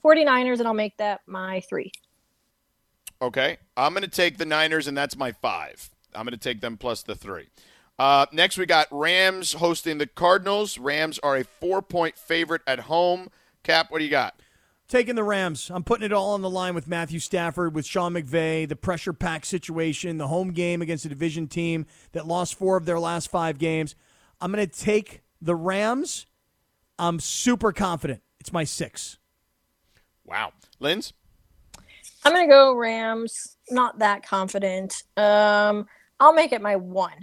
[0.03, 1.91] 49ers, and I'll make that my three.
[3.21, 3.57] Okay.
[3.75, 5.89] I'm going to take the Niners, and that's my five.
[6.15, 7.47] I'm going to take them plus the three.
[7.97, 10.77] Uh, next, we got Rams hosting the Cardinals.
[10.77, 13.29] Rams are a four point favorite at home.
[13.63, 14.39] Cap, what do you got?
[14.87, 15.69] Taking the Rams.
[15.71, 19.13] I'm putting it all on the line with Matthew Stafford, with Sean McVay, the pressure
[19.13, 23.29] pack situation, the home game against a division team that lost four of their last
[23.29, 23.95] five games.
[24.41, 26.25] I'm going to take the Rams.
[26.97, 28.21] I'm super confident.
[28.39, 29.19] It's my six.
[30.25, 30.53] Wow.
[30.79, 31.13] Linz?
[32.23, 33.57] I'm gonna go Rams.
[33.69, 35.03] Not that confident.
[35.15, 35.85] Um,
[36.19, 37.15] I'll make it my one.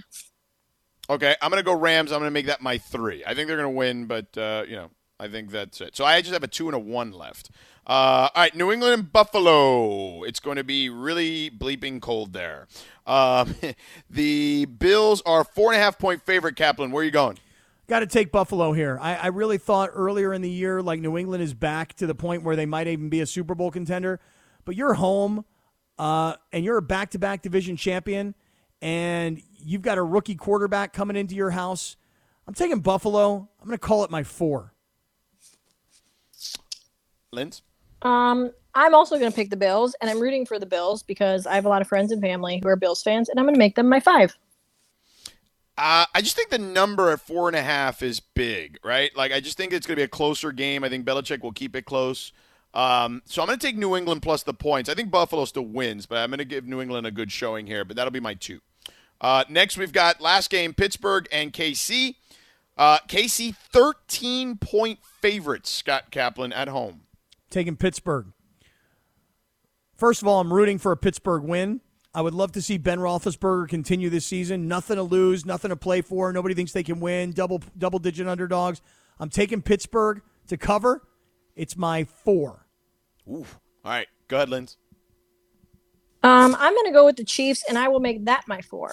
[1.09, 1.37] Okay.
[1.41, 2.13] I'm going to go Rams.
[2.13, 3.25] I'm going to make that my three.
[3.25, 5.97] I think they're going to win, but, uh, you know, I think that's it.
[5.97, 7.51] So I just have a two and a one left.
[7.87, 8.55] Uh, all right.
[8.55, 10.25] New England and Buffalo.
[10.25, 12.67] It's going to be really bleeping cold there.
[13.07, 13.55] Um,
[14.11, 16.91] the Bills are four and a half point favorite, Kaplan.
[16.91, 17.39] Where are you going?
[17.89, 18.99] Got to take Buffalo here.
[19.01, 22.17] I, I really thought earlier in the year, like New England is back to the
[22.17, 24.19] point where they might even be a Super Bowl contender.
[24.67, 25.47] But you're home,
[25.99, 28.35] uh, and you're a back-to-back division champion,
[28.83, 31.97] and you've got a rookie quarterback coming into your house.
[32.47, 33.49] I'm taking Buffalo.
[33.61, 34.75] I'm going to call it my four.
[37.33, 37.63] Linz?
[38.03, 41.47] Um, I'm also going to pick the Bills, and I'm rooting for the Bills because
[41.47, 43.55] I have a lot of friends and family who are Bills fans, and I'm going
[43.55, 44.37] to make them my five.
[45.79, 49.15] Uh, I just think the number at four and a half is big, right?
[49.17, 50.85] Like, I just think it's going to be a closer game.
[50.85, 52.33] I think Belichick will keep it close.
[52.77, 54.91] Um, so I'm going to take New England plus the points.
[54.91, 57.67] I think Buffalo still wins, but I'm going to give New England a good showing
[57.67, 57.87] here.
[57.87, 58.61] But that'll be my two.
[59.19, 62.17] Uh, next, we've got last game Pittsburgh and KC.
[62.77, 65.71] Uh, KC 13 point favorites.
[65.71, 67.05] Scott Kaplan at home.
[67.49, 68.27] Taking Pittsburgh.
[69.97, 71.81] First of all, I'm rooting for a Pittsburgh win.
[72.13, 74.69] I would love to see Ben Roethlisberger continue this season.
[74.69, 76.31] Nothing to lose, nothing to play for.
[76.31, 77.33] Nobody thinks they can win.
[77.33, 78.83] Double double digit underdogs.
[79.19, 81.01] I'm taking Pittsburgh to cover.
[81.55, 82.66] It's my four.
[83.29, 83.47] Ooh.
[83.85, 84.09] All right.
[84.29, 84.77] Go ahead, Linz.
[86.23, 88.91] Um, I'm going to go with the Chiefs, and I will make that my four.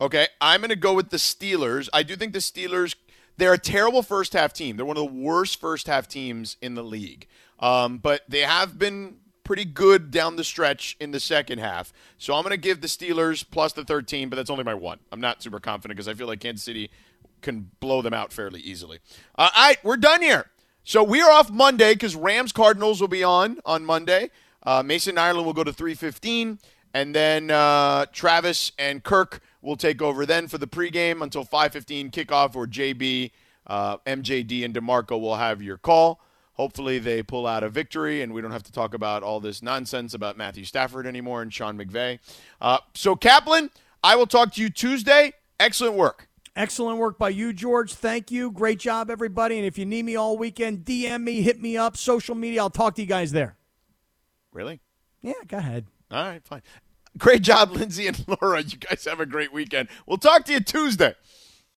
[0.00, 1.88] Okay, I'm going to go with the Steelers.
[1.92, 2.94] I do think the Steelers,
[3.36, 4.76] they're a terrible first half team.
[4.76, 7.26] They're one of the worst first half teams in the league.
[7.58, 11.92] Um, but they have been pretty good down the stretch in the second half.
[12.16, 15.00] So I'm going to give the Steelers plus the 13, but that's only my one.
[15.12, 16.90] I'm not super confident because I feel like Kansas City
[17.42, 19.00] can blow them out fairly easily.
[19.36, 20.46] Uh, all right, we're done here.
[20.90, 24.28] So we are off Monday because Rams Cardinals will be on on Monday.
[24.64, 26.58] Uh, Mason Ireland will go to 315,
[26.92, 32.10] and then uh, Travis and Kirk will take over then for the pregame until 515
[32.10, 33.30] kickoff, or JB,
[33.68, 36.20] uh, MJD, and D'Marco will have your call.
[36.54, 39.62] Hopefully they pull out a victory, and we don't have to talk about all this
[39.62, 42.18] nonsense about Matthew Stafford anymore and Sean McVay.
[42.60, 43.70] Uh, so Kaplan,
[44.02, 45.34] I will talk to you Tuesday.
[45.60, 46.29] Excellent work.
[46.60, 47.94] Excellent work by you, George.
[47.94, 48.50] Thank you.
[48.50, 49.56] Great job, everybody.
[49.56, 52.60] And if you need me all weekend, DM me, hit me up, social media.
[52.60, 53.56] I'll talk to you guys there.
[54.52, 54.78] Really?
[55.22, 55.86] Yeah, go ahead.
[56.10, 56.60] All right, fine.
[57.16, 58.60] Great job, Lindsey and Laura.
[58.60, 59.88] You guys have a great weekend.
[60.06, 61.14] We'll talk to you Tuesday.